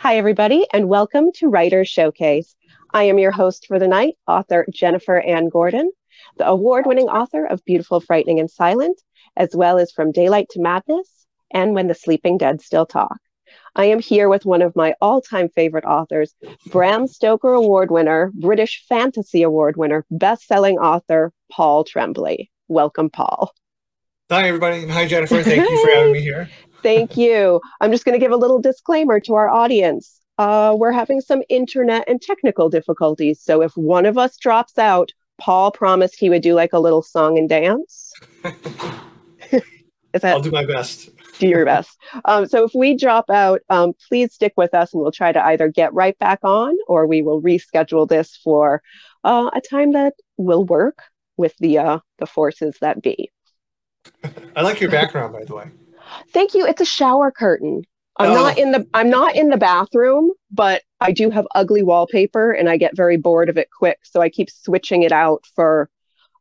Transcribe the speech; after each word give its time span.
Hi, 0.00 0.16
everybody, 0.16 0.64
and 0.72 0.88
welcome 0.88 1.32
to 1.32 1.48
Writers 1.48 1.88
Showcase. 1.88 2.54
I 2.94 3.02
am 3.02 3.18
your 3.18 3.32
host 3.32 3.66
for 3.66 3.80
the 3.80 3.88
night, 3.88 4.14
author 4.28 4.64
Jennifer 4.72 5.18
Anne 5.18 5.48
Gordon, 5.48 5.90
the 6.36 6.46
award 6.46 6.86
winning 6.86 7.08
author 7.08 7.44
of 7.44 7.64
Beautiful, 7.64 7.98
Frightening, 7.98 8.38
and 8.38 8.48
Silent, 8.48 9.02
as 9.36 9.56
well 9.56 9.76
as 9.76 9.90
From 9.90 10.12
Daylight 10.12 10.50
to 10.50 10.60
Madness 10.60 11.26
and 11.50 11.74
When 11.74 11.88
the 11.88 11.96
Sleeping 11.96 12.38
Dead 12.38 12.62
Still 12.62 12.86
Talk. 12.86 13.18
I 13.74 13.86
am 13.86 13.98
here 13.98 14.28
with 14.28 14.46
one 14.46 14.62
of 14.62 14.76
my 14.76 14.94
all 15.00 15.20
time 15.20 15.48
favorite 15.48 15.84
authors, 15.84 16.32
Bram 16.68 17.08
Stoker 17.08 17.52
Award 17.52 17.90
winner, 17.90 18.30
British 18.34 18.84
Fantasy 18.88 19.42
Award 19.42 19.76
winner, 19.76 20.06
best 20.12 20.46
selling 20.46 20.78
author, 20.78 21.32
Paul 21.50 21.82
Tremblay. 21.82 22.48
Welcome, 22.68 23.10
Paul. 23.10 23.52
Hi, 24.30 24.46
everybody. 24.46 24.86
Hi, 24.86 25.08
Jennifer. 25.08 25.42
Thank 25.42 25.68
you 25.68 25.84
for 25.84 25.90
having 25.90 26.12
me 26.12 26.20
here. 26.22 26.48
Thank 26.82 27.16
you. 27.16 27.60
I'm 27.80 27.90
just 27.90 28.04
going 28.04 28.18
to 28.18 28.24
give 28.24 28.32
a 28.32 28.36
little 28.36 28.60
disclaimer 28.60 29.20
to 29.20 29.34
our 29.34 29.48
audience. 29.48 30.20
Uh, 30.38 30.74
we're 30.78 30.92
having 30.92 31.20
some 31.20 31.42
internet 31.48 32.04
and 32.08 32.22
technical 32.22 32.68
difficulties. 32.68 33.40
So 33.42 33.62
if 33.62 33.72
one 33.76 34.06
of 34.06 34.16
us 34.16 34.36
drops 34.36 34.78
out, 34.78 35.10
Paul 35.38 35.72
promised 35.72 36.16
he 36.18 36.30
would 36.30 36.42
do 36.42 36.54
like 36.54 36.72
a 36.72 36.78
little 36.78 37.02
song 37.02 37.38
and 37.38 37.48
dance. 37.48 38.12
That, 40.12 40.24
I'll 40.24 40.40
do 40.40 40.50
my 40.50 40.64
best. 40.64 41.10
do 41.38 41.46
your 41.46 41.64
best. 41.64 41.96
Um, 42.24 42.46
so 42.48 42.64
if 42.64 42.72
we 42.74 42.96
drop 42.96 43.28
out, 43.30 43.60
um, 43.68 43.92
please 44.08 44.32
stick 44.32 44.54
with 44.56 44.74
us 44.74 44.92
and 44.92 45.02
we'll 45.02 45.12
try 45.12 45.32
to 45.32 45.44
either 45.44 45.68
get 45.68 45.92
right 45.92 46.18
back 46.18 46.40
on 46.42 46.74
or 46.86 47.06
we 47.06 47.22
will 47.22 47.42
reschedule 47.42 48.08
this 48.08 48.36
for 48.42 48.82
uh, 49.22 49.50
a 49.54 49.60
time 49.60 49.92
that 49.92 50.14
will 50.36 50.64
work 50.64 51.02
with 51.36 51.54
the 51.58 51.78
uh, 51.78 51.98
the 52.18 52.26
forces 52.26 52.76
that 52.80 53.02
be. 53.02 53.30
I 54.56 54.62
like 54.62 54.80
your 54.80 54.90
background, 54.90 55.34
by 55.34 55.44
the 55.44 55.54
way. 55.54 55.70
Thank 56.32 56.54
you. 56.54 56.66
It's 56.66 56.80
a 56.80 56.86
shower 56.86 57.30
curtain. 57.30 57.82
I'm 58.18 58.32
oh. 58.32 58.34
not 58.34 58.58
in 58.58 58.72
the 58.72 58.86
I'm 58.94 59.10
not 59.10 59.36
in 59.36 59.48
the 59.48 59.56
bathroom, 59.56 60.32
but 60.50 60.82
I 61.00 61.12
do 61.12 61.30
have 61.30 61.46
ugly 61.54 61.82
wallpaper 61.82 62.52
and 62.52 62.68
I 62.68 62.76
get 62.76 62.96
very 62.96 63.16
bored 63.16 63.48
of 63.48 63.56
it 63.56 63.68
quick. 63.70 63.98
So 64.02 64.20
I 64.20 64.28
keep 64.28 64.50
switching 64.50 65.02
it 65.02 65.12
out 65.12 65.44
for 65.54 65.88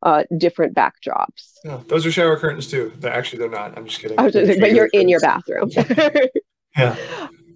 uh, 0.04 0.24
different 0.38 0.76
backdrops. 0.76 1.58
Oh, 1.66 1.84
those 1.88 2.06
are 2.06 2.12
shower 2.12 2.38
curtains 2.38 2.68
too. 2.68 2.92
They're, 2.98 3.14
actually, 3.14 3.40
they're 3.40 3.50
not. 3.50 3.78
I'm 3.78 3.86
just 3.86 4.00
kidding. 4.00 4.16
but 4.16 4.72
you're 4.72 4.88
in 4.88 5.10
your 5.10 5.20
bathroom. 5.20 5.72
yeah. 6.78 6.96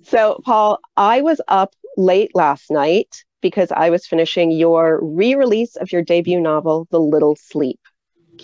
So, 0.04 0.42
Paul, 0.44 0.80
I 0.98 1.22
was 1.22 1.40
up 1.48 1.74
late 1.98 2.32
last 2.34 2.72
night 2.72 3.24
because 3.42 3.72
I 3.72 3.90
was 3.90 4.06
finishing 4.06 4.52
your 4.52 5.00
re 5.04 5.36
release 5.36 5.76
of 5.76 5.92
your 5.92 6.02
debut 6.02 6.40
novel, 6.40 6.88
The 6.92 7.00
Little 7.00 7.36
Sleep. 7.36 7.80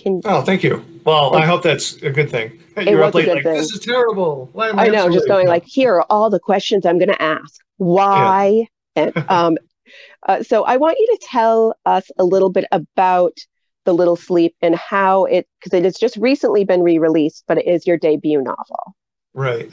Can 0.01 0.21
oh, 0.25 0.41
thank 0.41 0.63
you. 0.63 0.85
Well, 1.03 1.35
I 1.35 1.45
hope 1.45 1.63
that's 1.63 1.95
a 2.03 2.09
good 2.09 2.29
thing. 2.29 2.59
You're 2.77 3.03
up 3.03 3.15
late, 3.15 3.27
like 3.27 3.43
thing. 3.43 3.53
this 3.53 3.71
is 3.71 3.79
terrible. 3.79 4.49
Why 4.53 4.69
am 4.69 4.79
I, 4.79 4.85
I 4.85 4.87
know, 4.89 5.09
just 5.09 5.27
going 5.27 5.47
like, 5.47 5.65
here 5.65 5.95
are 5.95 6.05
all 6.09 6.29
the 6.29 6.39
questions 6.39 6.85
I'm 6.85 6.99
going 6.99 7.09
to 7.09 7.21
ask. 7.21 7.61
Why? 7.77 8.67
Yeah. 8.95 9.03
and, 9.15 9.17
um, 9.29 9.57
uh, 10.27 10.43
so 10.43 10.63
I 10.63 10.77
want 10.77 10.97
you 10.99 11.07
to 11.07 11.27
tell 11.27 11.75
us 11.85 12.11
a 12.19 12.23
little 12.23 12.49
bit 12.49 12.65
about 12.71 13.37
the 13.85 13.93
Little 13.93 14.17
Sleep 14.17 14.53
and 14.61 14.75
how 14.75 15.25
it 15.25 15.47
because 15.59 15.73
it 15.73 15.85
has 15.85 15.97
just 15.97 16.17
recently 16.17 16.65
been 16.65 16.81
re-released, 16.81 17.45
but 17.47 17.57
it 17.57 17.67
is 17.67 17.87
your 17.87 17.97
debut 17.97 18.41
novel. 18.41 18.95
Right. 19.33 19.71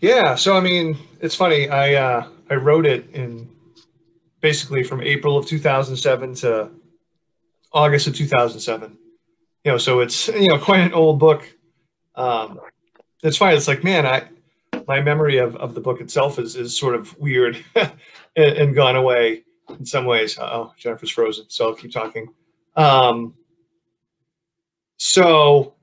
Yeah. 0.00 0.36
So 0.36 0.56
I 0.56 0.60
mean, 0.60 0.96
it's 1.20 1.34
funny. 1.34 1.68
I 1.68 1.94
uh, 1.94 2.28
I 2.48 2.54
wrote 2.54 2.86
it 2.86 3.10
in 3.12 3.50
basically 4.40 4.84
from 4.84 5.02
April 5.02 5.36
of 5.36 5.46
2007 5.46 6.34
to 6.36 6.70
August 7.72 8.06
of 8.06 8.14
2007 8.14 8.96
you 9.66 9.72
know, 9.72 9.78
so 9.78 9.98
it's 9.98 10.28
you 10.28 10.46
know 10.46 10.58
quite 10.58 10.78
an 10.78 10.92
old 10.92 11.18
book. 11.18 11.42
Um, 12.14 12.60
it's 13.24 13.36
fine. 13.36 13.56
It's 13.56 13.66
like, 13.66 13.82
man, 13.82 14.06
I 14.06 14.28
my 14.86 15.00
memory 15.00 15.38
of, 15.38 15.56
of 15.56 15.74
the 15.74 15.80
book 15.80 16.00
itself 16.00 16.38
is 16.38 16.54
is 16.54 16.78
sort 16.78 16.94
of 16.94 17.18
weird 17.18 17.62
and, 17.74 17.92
and, 18.36 18.74
gone 18.76 18.94
away 18.94 19.42
in 19.76 19.84
some 19.84 20.04
ways. 20.04 20.38
Oh, 20.40 20.72
Jennifer's 20.78 21.10
frozen, 21.10 21.46
so 21.48 21.66
I'll 21.66 21.74
keep 21.74 21.90
talking. 21.90 22.28
Um, 22.76 23.34
so 24.98 25.74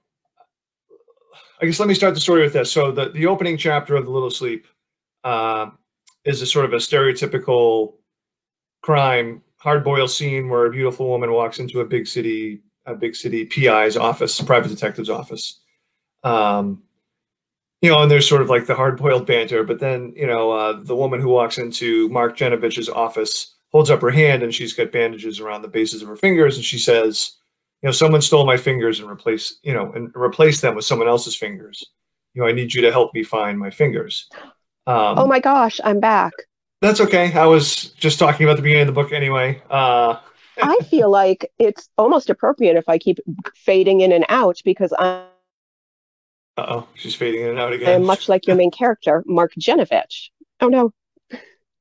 I 1.61 1.65
guess 1.65 1.77
let 1.77 1.89
me 1.89 1.93
start 1.93 2.13
the 2.13 2.21
story 2.21 2.43
with 2.43 2.53
this. 2.53 2.71
So 2.71 2.89
the, 2.89 3.09
the 3.09 3.25
opening 3.25 3.57
chapter 3.57 3.97
of 3.97 4.05
The 4.05 4.11
Little 4.11 4.31
Sleep 4.31 4.65
uh, 5.25 5.71
is 6.23 6.41
a 6.41 6.45
sort 6.45 6.63
of 6.63 6.71
a 6.71 6.77
stereotypical 6.77 7.95
crime 8.81 9.41
hard 9.57 9.83
boiled 9.83 10.11
scene 10.11 10.47
where 10.47 10.67
a 10.67 10.71
beautiful 10.71 11.09
woman 11.09 11.33
walks 11.33 11.59
into 11.59 11.81
a 11.81 11.85
big 11.85 12.07
city 12.07 12.61
a 12.85 12.95
big 12.95 13.15
city 13.15 13.45
PI's 13.45 13.97
office, 13.97 14.39
private 14.41 14.69
detective's 14.69 15.09
office. 15.09 15.59
Um, 16.23 16.83
you 17.81 17.89
know, 17.89 18.01
and 18.01 18.09
there's 18.09 18.27
sort 18.27 18.41
of 18.41 18.49
like 18.49 18.65
the 18.65 18.75
hard 18.75 18.97
boiled 18.97 19.27
banter, 19.27 19.63
but 19.63 19.79
then, 19.79 20.13
you 20.15 20.25
know, 20.25 20.51
uh, 20.51 20.81
the 20.81 20.95
woman 20.95 21.19
who 21.19 21.27
walks 21.27 21.57
into 21.57 22.07
Mark 22.09 22.37
Genevich's 22.37 22.87
office 22.87 23.55
holds 23.73 23.89
up 23.89 24.01
her 24.01 24.09
hand 24.09 24.41
and 24.41 24.55
she's 24.55 24.71
got 24.73 24.91
bandages 24.91 25.39
around 25.39 25.63
the 25.63 25.67
bases 25.67 26.01
of 26.01 26.07
her 26.07 26.15
fingers. 26.15 26.55
And 26.55 26.63
she 26.63 26.77
says, 26.77 27.33
you 27.81 27.87
know, 27.87 27.91
someone 27.91 28.21
stole 28.21 28.45
my 28.45 28.55
fingers 28.55 29.01
and 29.01 29.09
replace, 29.09 29.59
you 29.63 29.73
know, 29.73 29.91
and 29.91 30.15
replace 30.15 30.61
them 30.61 30.75
with 30.75 30.85
someone 30.85 31.09
else's 31.09 31.35
fingers. 31.35 31.83
You 32.33 32.41
know, 32.41 32.47
I 32.47 32.53
need 32.53 32.73
you 32.73 32.81
to 32.83 32.91
help 32.91 33.13
me 33.13 33.23
find 33.23 33.59
my 33.59 33.69
fingers. 33.69 34.29
Um, 34.87 35.19
oh 35.19 35.27
my 35.27 35.39
gosh, 35.39 35.81
I'm 35.83 35.99
back. 35.99 36.33
That's 36.81 37.01
okay. 37.01 37.33
I 37.33 37.45
was 37.45 37.89
just 37.89 38.19
talking 38.19 38.45
about 38.45 38.55
the 38.55 38.61
beginning 38.61 38.87
of 38.87 38.95
the 38.95 39.01
book 39.01 39.11
anyway. 39.11 39.61
Uh, 39.69 40.17
I 40.61 40.77
feel 40.89 41.09
like 41.09 41.51
it's 41.59 41.89
almost 41.97 42.29
appropriate 42.29 42.75
if 42.75 42.87
I 42.87 42.97
keep 42.97 43.19
fading 43.55 44.01
in 44.01 44.11
and 44.11 44.25
out 44.29 44.61
because 44.63 44.93
I'm. 44.97 45.25
Uh 46.55 46.65
oh, 46.67 46.87
she's 46.93 47.15
fading 47.15 47.41
in 47.41 47.49
and 47.49 47.59
out 47.59 47.73
again. 47.73 47.95
And 47.95 48.05
much 48.05 48.29
like 48.29 48.45
your 48.45 48.55
main 48.61 48.71
character, 48.71 49.23
Mark 49.25 49.53
Genevich. 49.59 50.29
Oh 50.61 50.67
no. 50.67 50.93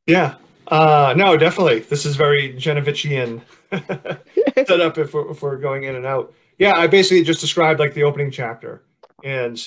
Yeah. 0.07 0.37
Uh, 0.69 1.13
no, 1.17 1.37
definitely. 1.37 1.81
This 1.81 2.07
is 2.07 2.17
very 2.17 2.55
Genevichian 2.55 3.43
set 4.67 4.81
up 4.81 4.97
if 4.97 5.13
we're, 5.13 5.31
if 5.31 5.43
we're 5.43 5.59
going 5.59 5.85
in 5.85 5.97
and 5.97 6.07
out. 6.07 6.33
Yeah, 6.59 6.77
I 6.77 6.87
basically 6.87 7.23
just 7.25 7.41
described 7.41 7.79
like 7.79 7.95
the 7.95 8.05
opening 8.05 8.31
chapter. 8.31 8.83
And 9.23 9.63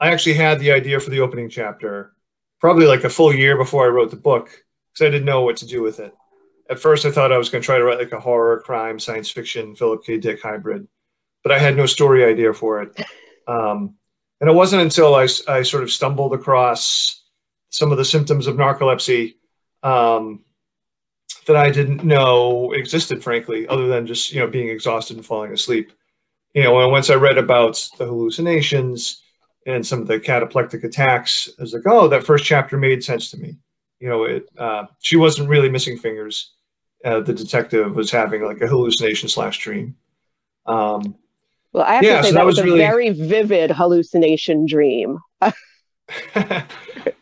I 0.00 0.08
actually 0.08 0.34
had 0.34 0.58
the 0.58 0.72
idea 0.72 1.00
for 1.00 1.10
the 1.10 1.20
opening 1.20 1.48
chapter 1.48 2.12
probably 2.60 2.86
like 2.86 3.04
a 3.04 3.10
full 3.10 3.32
year 3.32 3.56
before 3.56 3.86
I 3.86 3.88
wrote 3.88 4.10
the 4.10 4.16
book 4.16 4.50
because 4.92 5.06
I 5.06 5.10
didn't 5.10 5.24
know 5.24 5.42
what 5.42 5.56
to 5.58 5.66
do 5.66 5.82
with 5.82 5.98
it 5.98 6.14
at 6.70 6.78
first 6.78 7.04
I 7.04 7.10
thought 7.10 7.32
I 7.32 7.38
was 7.38 7.48
going 7.48 7.60
to 7.60 7.66
try 7.66 7.78
to 7.78 7.84
write 7.84 7.98
like 7.98 8.12
a 8.12 8.20
horror, 8.20 8.60
crime, 8.60 9.00
science 9.00 9.28
fiction, 9.28 9.74
Philip 9.74 10.04
K. 10.04 10.18
Dick 10.18 10.40
hybrid, 10.40 10.86
but 11.42 11.52
I 11.52 11.58
had 11.58 11.76
no 11.76 11.84
story 11.84 12.24
idea 12.24 12.54
for 12.54 12.80
it. 12.82 12.98
Um, 13.48 13.96
and 14.40 14.48
it 14.48 14.54
wasn't 14.54 14.82
until 14.82 15.16
I, 15.16 15.26
I 15.48 15.62
sort 15.62 15.82
of 15.82 15.90
stumbled 15.90 16.32
across 16.32 17.24
some 17.70 17.90
of 17.90 17.98
the 17.98 18.04
symptoms 18.04 18.46
of 18.46 18.56
narcolepsy 18.56 19.34
um, 19.82 20.44
that 21.46 21.56
I 21.56 21.70
didn't 21.70 22.04
know 22.04 22.72
existed, 22.72 23.22
frankly, 23.22 23.66
other 23.66 23.88
than 23.88 24.06
just, 24.06 24.32
you 24.32 24.38
know, 24.38 24.46
being 24.46 24.68
exhausted 24.68 25.16
and 25.16 25.26
falling 25.26 25.52
asleep. 25.52 25.92
You 26.54 26.62
know, 26.62 26.80
and 26.80 26.92
once 26.92 27.10
I 27.10 27.14
read 27.14 27.38
about 27.38 27.84
the 27.98 28.06
hallucinations 28.06 29.22
and 29.66 29.84
some 29.86 30.00
of 30.00 30.06
the 30.06 30.20
cataplectic 30.20 30.84
attacks, 30.84 31.48
I 31.58 31.62
was 31.62 31.74
like, 31.74 31.82
oh, 31.86 32.08
that 32.08 32.24
first 32.24 32.44
chapter 32.44 32.78
made 32.78 33.02
sense 33.02 33.30
to 33.32 33.36
me. 33.36 33.56
You 33.98 34.08
know, 34.08 34.24
it, 34.24 34.48
uh, 34.56 34.86
she 35.00 35.16
wasn't 35.16 35.48
really 35.48 35.68
missing 35.68 35.98
fingers 35.98 36.52
uh, 37.04 37.20
the 37.20 37.32
detective 37.32 37.94
was 37.94 38.10
having 38.10 38.44
like 38.44 38.60
a 38.60 38.66
hallucination 38.66 39.28
slash 39.28 39.58
dream. 39.58 39.96
Um, 40.66 41.16
well, 41.72 41.84
I 41.84 41.94
have 41.94 42.04
yeah, 42.04 42.18
to 42.18 42.24
say 42.24 42.28
so 42.30 42.34
that, 42.34 42.46
was, 42.46 42.56
was 42.56 42.64
a 42.64 42.64
really... 42.64 42.78
very 42.78 43.10
vivid 43.10 43.70
hallucination 43.70 44.66
dream. 44.66 45.18
yeah, 46.34 46.64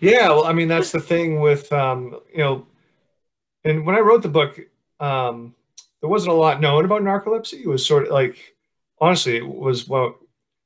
well, 0.00 0.44
I 0.44 0.52
mean 0.52 0.68
that's 0.68 0.92
the 0.92 1.00
thing 1.00 1.40
with 1.40 1.72
um, 1.72 2.18
you 2.32 2.38
know, 2.38 2.66
and 3.64 3.84
when 3.86 3.94
I 3.94 4.00
wrote 4.00 4.22
the 4.22 4.28
book, 4.28 4.58
um, 5.00 5.54
there 6.00 6.08
wasn't 6.08 6.32
a 6.32 6.36
lot 6.36 6.60
known 6.60 6.84
about 6.84 7.02
narcolepsy. 7.02 7.60
It 7.60 7.68
was 7.68 7.84
sort 7.84 8.06
of 8.06 8.12
like 8.12 8.56
honestly, 9.00 9.36
it 9.36 9.46
was 9.46 9.86
what 9.86 10.16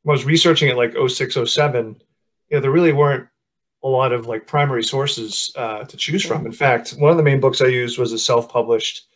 I 0.06 0.10
was 0.10 0.24
researching 0.24 0.68
it 0.68 0.76
like 0.76 0.94
0607, 0.94 2.02
you 2.48 2.56
know, 2.56 2.60
there 2.60 2.70
really 2.70 2.92
weren't 2.92 3.28
a 3.84 3.88
lot 3.88 4.12
of 4.12 4.26
like 4.26 4.46
primary 4.46 4.84
sources 4.84 5.52
uh, 5.56 5.84
to 5.84 5.96
choose 5.96 6.24
from. 6.24 6.46
In 6.46 6.52
fact, 6.52 6.90
one 6.92 7.10
of 7.10 7.16
the 7.16 7.22
main 7.22 7.40
books 7.40 7.60
I 7.60 7.66
used 7.66 7.98
was 7.98 8.12
a 8.12 8.18
self-published 8.18 9.06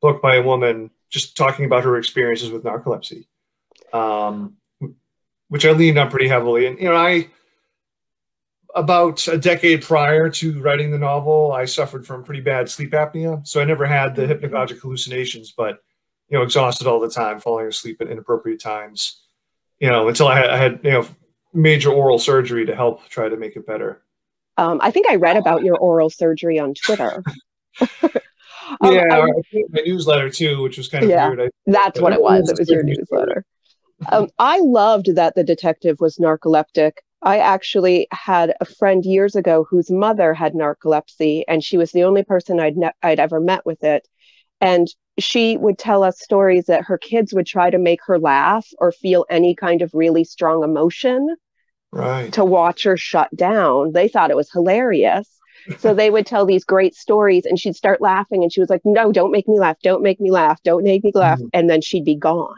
book 0.00 0.22
by 0.22 0.36
a 0.36 0.42
woman 0.42 0.90
just 1.10 1.36
talking 1.36 1.64
about 1.64 1.84
her 1.84 1.96
experiences 1.96 2.50
with 2.50 2.64
narcolepsy, 2.64 3.26
um, 3.92 4.56
which 5.48 5.66
I 5.66 5.72
leaned 5.72 5.98
on 5.98 6.10
pretty 6.10 6.28
heavily. 6.28 6.66
And 6.66 6.78
you 6.78 6.86
know, 6.86 6.96
I 6.96 7.28
about 8.74 9.26
a 9.28 9.36
decade 9.36 9.82
prior 9.82 10.30
to 10.30 10.60
writing 10.62 10.90
the 10.90 10.98
novel, 10.98 11.52
I 11.52 11.66
suffered 11.66 12.06
from 12.06 12.24
pretty 12.24 12.40
bad 12.40 12.70
sleep 12.70 12.92
apnea, 12.92 13.46
so 13.46 13.60
I 13.60 13.64
never 13.64 13.84
had 13.84 14.16
the 14.16 14.22
hypnagogic 14.22 14.80
hallucinations, 14.80 15.52
but 15.52 15.82
you 16.28 16.38
know, 16.38 16.44
exhausted 16.44 16.86
all 16.86 16.98
the 16.98 17.10
time, 17.10 17.40
falling 17.40 17.66
asleep 17.66 18.00
at 18.00 18.08
inappropriate 18.08 18.60
times. 18.60 19.24
You 19.78 19.90
know, 19.90 20.08
until 20.08 20.28
I 20.28 20.36
had, 20.36 20.50
I 20.50 20.56
had 20.56 20.80
you 20.82 20.90
know 20.92 21.06
major 21.52 21.90
oral 21.90 22.18
surgery 22.18 22.64
to 22.66 22.74
help 22.74 23.06
try 23.08 23.28
to 23.28 23.36
make 23.36 23.56
it 23.56 23.66
better. 23.66 24.02
Um, 24.56 24.80
I 24.82 24.90
think 24.90 25.08
I 25.08 25.16
read 25.16 25.36
about 25.36 25.64
your 25.64 25.76
oral 25.78 26.10
surgery 26.10 26.58
on 26.58 26.74
Twitter. 26.74 27.22
um, 27.80 28.94
yeah, 28.94 29.04
I, 29.10 29.26
my 29.70 29.82
newsletter 29.84 30.30
too, 30.30 30.62
which 30.62 30.76
was 30.76 30.88
kind 30.88 31.04
of 31.04 31.10
yeah, 31.10 31.28
weird. 31.28 31.40
I, 31.40 31.48
that's 31.66 32.00
what 32.00 32.12
it 32.12 32.20
was. 32.20 32.48
It 32.48 32.58
was 32.58 32.68
your 32.68 32.82
newsletter. 32.82 33.44
Um, 34.10 34.28
I 34.38 34.58
loved 34.60 35.14
that 35.14 35.34
the 35.34 35.44
detective 35.44 35.96
was 36.00 36.18
narcoleptic. 36.18 36.92
I 37.22 37.38
actually 37.38 38.08
had 38.10 38.52
a 38.60 38.64
friend 38.64 39.04
years 39.04 39.36
ago 39.36 39.64
whose 39.68 39.90
mother 39.90 40.34
had 40.34 40.54
narcolepsy, 40.54 41.44
and 41.46 41.62
she 41.62 41.78
was 41.78 41.92
the 41.92 42.02
only 42.02 42.24
person 42.24 42.58
I'd 42.58 42.76
ne- 42.76 42.92
I'd 43.02 43.20
ever 43.20 43.40
met 43.40 43.64
with 43.64 43.84
it. 43.84 44.08
And 44.60 44.88
she 45.18 45.56
would 45.56 45.78
tell 45.78 46.02
us 46.02 46.20
stories 46.20 46.66
that 46.66 46.84
her 46.84 46.98
kids 46.98 47.32
would 47.32 47.46
try 47.46 47.70
to 47.70 47.78
make 47.78 48.00
her 48.06 48.18
laugh 48.18 48.66
or 48.78 48.92
feel 48.92 49.24
any 49.30 49.54
kind 49.54 49.82
of 49.82 49.90
really 49.94 50.24
strong 50.24 50.64
emotion 50.64 51.36
right. 51.92 52.32
to 52.32 52.44
watch 52.44 52.84
her 52.84 52.96
shut 52.96 53.34
down. 53.36 53.92
They 53.92 54.08
thought 54.08 54.30
it 54.30 54.36
was 54.36 54.50
hilarious. 54.50 55.28
so 55.78 55.94
they 55.94 56.10
would 56.10 56.26
tell 56.26 56.44
these 56.44 56.64
great 56.64 56.94
stories 56.94 57.46
and 57.46 57.58
she'd 57.58 57.76
start 57.76 58.00
laughing 58.00 58.42
and 58.42 58.52
she 58.52 58.60
was 58.60 58.68
like, 58.68 58.82
No, 58.84 59.12
don't 59.12 59.30
make 59.30 59.46
me 59.46 59.58
laugh. 59.58 59.76
Don't 59.82 60.02
make 60.02 60.20
me 60.20 60.30
laugh. 60.30 60.60
Don't 60.62 60.82
make 60.82 61.04
me 61.04 61.12
laugh. 61.14 61.38
Mm-hmm. 61.38 61.48
And 61.52 61.70
then 61.70 61.80
she'd 61.80 62.04
be 62.04 62.16
gone. 62.16 62.56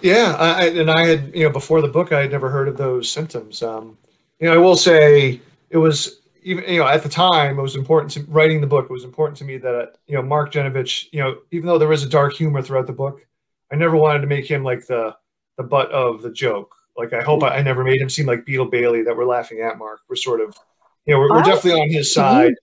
Yeah. 0.00 0.36
I, 0.38 0.66
and 0.66 0.90
I 0.90 1.06
had, 1.06 1.34
you 1.34 1.44
know, 1.44 1.50
before 1.50 1.80
the 1.80 1.88
book, 1.88 2.12
I 2.12 2.22
had 2.22 2.32
never 2.32 2.50
heard 2.50 2.68
of 2.68 2.76
those 2.76 3.08
symptoms. 3.08 3.62
Um, 3.62 3.98
you 4.40 4.48
know, 4.48 4.54
I 4.54 4.56
will 4.56 4.76
say 4.76 5.40
it 5.70 5.78
was 5.78 6.22
even 6.42 6.64
you 6.68 6.78
know 6.78 6.86
at 6.86 7.02
the 7.02 7.08
time 7.08 7.58
it 7.58 7.62
was 7.62 7.76
important 7.76 8.10
to 8.12 8.22
writing 8.30 8.60
the 8.60 8.66
book 8.66 8.86
it 8.86 8.92
was 8.92 9.04
important 9.04 9.36
to 9.38 9.44
me 9.44 9.56
that 9.58 9.96
you 10.06 10.14
know 10.14 10.22
mark 10.22 10.52
genevich 10.52 11.06
you 11.12 11.20
know 11.20 11.36
even 11.50 11.66
though 11.66 11.78
there 11.78 11.88
was 11.88 12.02
a 12.02 12.08
dark 12.08 12.32
humor 12.32 12.62
throughout 12.62 12.86
the 12.86 12.92
book 12.92 13.26
i 13.70 13.76
never 13.76 13.96
wanted 13.96 14.20
to 14.20 14.26
make 14.26 14.50
him 14.50 14.62
like 14.62 14.86
the 14.86 15.14
the 15.56 15.62
butt 15.62 15.90
of 15.90 16.22
the 16.22 16.30
joke 16.30 16.74
like 16.96 17.12
i 17.12 17.22
hope 17.22 17.42
i, 17.42 17.56
I 17.56 17.62
never 17.62 17.84
made 17.84 18.00
him 18.00 18.10
seem 18.10 18.26
like 18.26 18.44
beetle 18.44 18.66
bailey 18.66 19.02
that 19.02 19.16
we're 19.16 19.26
laughing 19.26 19.60
at 19.60 19.78
mark 19.78 20.00
we're 20.08 20.16
sort 20.16 20.40
of 20.40 20.56
you 21.06 21.14
know 21.14 21.20
we're, 21.20 21.30
we're 21.30 21.40
I, 21.40 21.44
definitely 21.44 21.82
on 21.82 21.90
his 21.90 22.12
side 22.12 22.54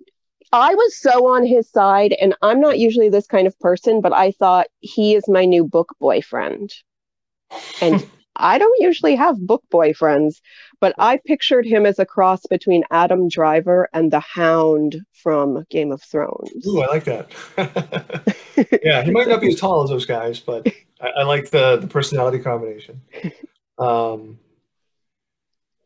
i 0.51 0.73
was 0.73 0.99
so 0.99 1.27
on 1.27 1.45
his 1.45 1.69
side 1.69 2.13
and 2.21 2.35
i'm 2.41 2.59
not 2.59 2.79
usually 2.79 3.09
this 3.09 3.27
kind 3.27 3.47
of 3.47 3.57
person 3.59 4.01
but 4.01 4.13
i 4.13 4.31
thought 4.31 4.67
he 4.79 5.15
is 5.15 5.27
my 5.27 5.45
new 5.45 5.63
book 5.63 5.95
boyfriend 5.99 6.73
and 7.81 8.07
I 8.39 8.57
don't 8.57 8.79
usually 8.79 9.15
have 9.15 9.45
book 9.45 9.63
boyfriends, 9.71 10.41
but 10.79 10.95
I 10.97 11.19
pictured 11.25 11.65
him 11.65 11.85
as 11.85 11.99
a 11.99 12.05
cross 12.05 12.45
between 12.47 12.85
Adam 12.89 13.27
Driver 13.27 13.89
and 13.93 14.11
the 14.11 14.21
Hound 14.21 15.01
from 15.13 15.65
Game 15.69 15.91
of 15.91 16.01
Thrones. 16.01 16.65
Ooh, 16.65 16.81
I 16.81 16.87
like 16.87 17.03
that. 17.03 17.29
yeah, 18.81 19.03
he 19.03 19.11
might 19.11 19.27
not 19.27 19.41
be 19.41 19.49
as 19.49 19.59
tall 19.59 19.83
as 19.83 19.89
those 19.89 20.05
guys, 20.05 20.39
but 20.39 20.65
I, 21.01 21.09
I 21.17 21.23
like 21.23 21.49
the 21.49 21.77
the 21.77 21.87
personality 21.87 22.39
combination. 22.39 23.01
Um, 23.79 24.39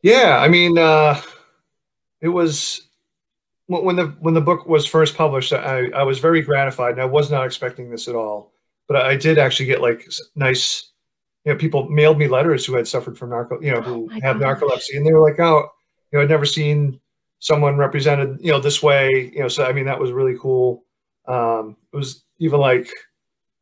yeah, 0.02 0.40
I 0.40 0.48
mean, 0.48 0.78
uh, 0.78 1.22
it 2.22 2.30
was 2.30 2.88
when 3.68 3.96
the 3.96 4.08
when 4.20 4.34
the 4.34 4.42
book 4.42 4.66
was 4.66 4.86
first 4.86 5.16
published. 5.16 5.54
I 5.54 5.90
I 5.90 6.04
was 6.04 6.20
very 6.20 6.42
gratified, 6.42 6.94
and 6.94 7.02
I 7.02 7.06
was 7.06 7.32
not 7.32 7.46
expecting 7.46 7.90
this 7.90 8.08
at 8.08 8.16
all. 8.16 8.54
But 8.88 8.98
I 8.98 9.16
did 9.16 9.38
actually 9.38 9.68
get 9.68 9.82
like 9.82 10.08
nice 10.36 10.92
you 11.46 11.52
know, 11.52 11.58
people 11.58 11.90
mailed 11.90 12.18
me 12.18 12.28
letters 12.28 12.66
who 12.66 12.76
had 12.76 12.88
suffered 12.88 13.18
from 13.18 13.30
narco, 13.30 13.60
you 13.62 13.72
know, 13.72 13.82
who 13.82 14.10
oh 14.12 14.20
have 14.22 14.40
gosh. 14.40 14.60
narcolepsy, 14.60 14.96
and 14.96 15.06
they 15.06 15.14
were 15.14 15.20
like, 15.22 15.40
"Oh, 15.40 15.70
you 16.12 16.18
know, 16.18 16.24
I'd 16.24 16.30
never 16.30 16.46
seen 16.46 17.00
someone 17.40 17.78
represented, 17.78 18.38
you 18.42 18.52
know, 18.52 18.60
this 18.60 18.82
way." 18.82 19.32
You 19.34 19.42
know, 19.42 19.48
so 19.48 19.66
I 19.66 19.74
mean, 19.74 19.86
that 19.86 20.00
was 20.00 20.12
really 20.12 20.38
cool. 20.40 20.86
Um, 21.28 21.76
it 21.92 21.98
was 21.98 22.24
even 22.40 22.60
like, 22.60 22.90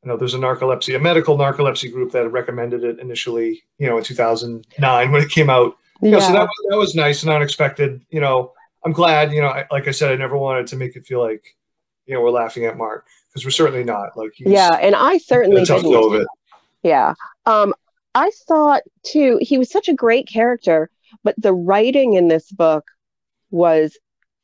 you 0.03 0.09
know, 0.09 0.18
there's 0.18 0.33
a 0.33 0.39
narcolepsy, 0.39 0.95
a 0.95 1.00
medical 1.00 1.38
narcolepsy 1.38 1.92
group 1.92 2.12
that 2.12 2.27
recommended 2.30 2.83
it 2.83 3.00
initially, 3.00 3.63
you 3.77 3.88
know, 3.88 3.98
in 3.98 4.03
2009 4.03 5.12
when 5.12 5.21
it 5.21 5.30
came 5.30 5.50
out. 5.50 5.75
Yeah. 6.01 6.07
You 6.07 6.12
know, 6.12 6.19
so 6.19 6.33
that 6.33 6.42
was, 6.42 6.68
that 6.69 6.77
was 6.77 6.95
nice 6.95 7.24
and 7.24 7.31
unexpected. 7.31 8.03
You 8.09 8.21
know, 8.21 8.53
I'm 8.83 8.94
glad. 8.94 9.31
You 9.31 9.42
know, 9.42 9.50
I, 9.50 9.65
like 9.69 9.88
I 9.88 9.92
said, 9.92 10.12
I 10.12 10.15
never 10.15 10.38
wanted 10.38 10.68
to 10.68 10.75
make 10.75 10.95
it 10.95 11.06
feel 11.06 11.21
like, 11.21 11.44
you 12.07 12.15
know, 12.15 12.21
we're 12.21 12.31
laughing 12.31 12.65
at 12.65 12.77
Mark 12.77 13.06
because 13.30 13.45
we're 13.45 13.51
certainly 13.51 13.83
not. 13.83 14.18
Like, 14.18 14.31
yeah, 14.39 14.71
and 14.81 14.95
I 14.95 15.19
certainly 15.19 15.63
didn't. 15.63 16.27
Yeah. 16.81 17.13
Um, 17.45 17.74
I 18.15 18.31
thought 18.47 18.81
too, 19.04 19.38
he 19.42 19.57
was 19.59 19.69
such 19.69 19.88
a 19.88 19.94
great 19.94 20.27
character, 20.27 20.89
but 21.24 21.36
the 21.38 21.54
writing 21.54 22.13
in 22.13 22.27
this 22.27 22.51
book 22.51 22.86
was 23.51 23.97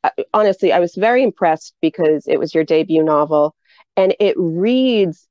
uh, 0.04 0.10
honestly, 0.32 0.72
I 0.72 0.78
was 0.78 0.94
very 0.94 1.22
impressed 1.22 1.74
because 1.80 2.26
it 2.28 2.38
was 2.38 2.54
your 2.54 2.64
debut 2.64 3.02
novel 3.02 3.56
and 3.96 4.14
it 4.20 4.36
reads 4.38 5.27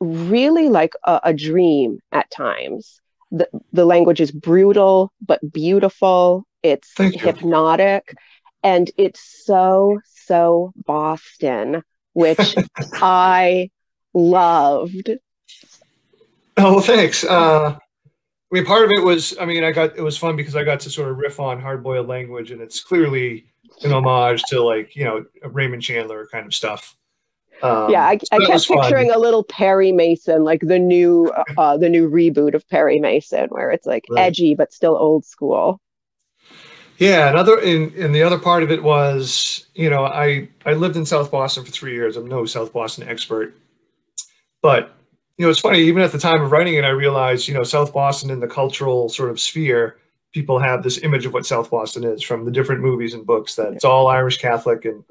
really 0.00 0.68
like 0.68 0.94
a, 1.04 1.20
a 1.24 1.34
dream 1.34 2.00
at 2.12 2.30
times. 2.30 3.00
The, 3.30 3.48
the 3.72 3.84
language 3.84 4.20
is 4.20 4.32
brutal 4.32 5.12
but 5.24 5.40
beautiful. 5.52 6.46
It's 6.62 6.92
hypnotic 6.96 8.16
and 8.62 8.90
it's 8.96 9.44
so, 9.44 10.00
so 10.26 10.72
Boston, 10.76 11.82
which 12.12 12.54
I 12.94 13.70
loved. 14.12 15.10
Oh, 16.56 16.80
thanks. 16.80 17.24
Uh, 17.24 17.76
I 18.52 18.54
mean, 18.54 18.64
part 18.64 18.84
of 18.84 18.90
it 18.90 19.02
was, 19.02 19.36
I 19.40 19.46
mean, 19.46 19.64
I 19.64 19.72
got 19.72 19.96
it 19.96 20.02
was 20.02 20.18
fun 20.18 20.36
because 20.36 20.56
I 20.56 20.64
got 20.64 20.80
to 20.80 20.90
sort 20.90 21.10
of 21.10 21.18
riff 21.18 21.40
on 21.40 21.60
hard 21.60 21.82
boiled 21.82 22.08
language, 22.08 22.50
and 22.50 22.60
it's 22.60 22.80
clearly 22.80 23.46
an 23.82 23.92
homage 23.92 24.42
to 24.48 24.62
like 24.62 24.96
you 24.96 25.04
know 25.04 25.24
Raymond 25.44 25.82
Chandler 25.82 26.28
kind 26.30 26.46
of 26.46 26.54
stuff. 26.54 26.96
Um, 27.62 27.90
yeah, 27.90 28.06
I, 28.06 28.18
so 28.18 28.26
I 28.32 28.46
kept 28.46 28.66
picturing 28.66 29.08
fun. 29.08 29.16
a 29.16 29.20
little 29.20 29.44
Perry 29.44 29.92
Mason, 29.92 30.44
like 30.44 30.60
the 30.60 30.78
new 30.78 31.32
uh, 31.58 31.76
the 31.76 31.88
new 31.88 32.08
reboot 32.08 32.54
of 32.54 32.68
Perry 32.68 32.98
Mason, 32.98 33.46
where 33.48 33.70
it's 33.70 33.86
like 33.86 34.06
right. 34.10 34.26
edgy 34.26 34.54
but 34.54 34.72
still 34.72 34.96
old 34.96 35.24
school. 35.24 35.80
Yeah, 36.98 37.30
another 37.30 37.58
and, 37.58 37.92
and 37.94 38.14
the 38.14 38.22
other 38.22 38.38
part 38.38 38.62
of 38.62 38.70
it 38.70 38.82
was, 38.82 39.66
you 39.74 39.90
know, 39.90 40.04
I 40.04 40.48
I 40.66 40.74
lived 40.74 40.96
in 40.96 41.06
South 41.06 41.30
Boston 41.30 41.64
for 41.64 41.70
three 41.70 41.92
years. 41.92 42.16
I'm 42.16 42.26
no 42.26 42.44
South 42.44 42.72
Boston 42.72 43.08
expert, 43.08 43.54
but 44.62 44.94
you 45.40 45.46
know, 45.46 45.50
it's 45.50 45.60
funny, 45.60 45.78
even 45.80 46.02
at 46.02 46.12
the 46.12 46.18
time 46.18 46.42
of 46.42 46.52
writing 46.52 46.74
it, 46.74 46.84
I 46.84 46.90
realized, 46.90 47.48
you 47.48 47.54
know, 47.54 47.62
South 47.62 47.94
Boston 47.94 48.28
in 48.28 48.40
the 48.40 48.46
cultural 48.46 49.08
sort 49.08 49.30
of 49.30 49.40
sphere, 49.40 49.96
people 50.34 50.58
have 50.58 50.82
this 50.82 50.98
image 50.98 51.24
of 51.24 51.32
what 51.32 51.46
South 51.46 51.70
Boston 51.70 52.04
is 52.04 52.22
from 52.22 52.44
the 52.44 52.50
different 52.50 52.82
movies 52.82 53.14
and 53.14 53.24
books 53.24 53.54
that 53.54 53.72
it's 53.72 53.84
all 53.86 54.08
Irish 54.08 54.36
Catholic 54.36 54.84
and, 54.84 55.02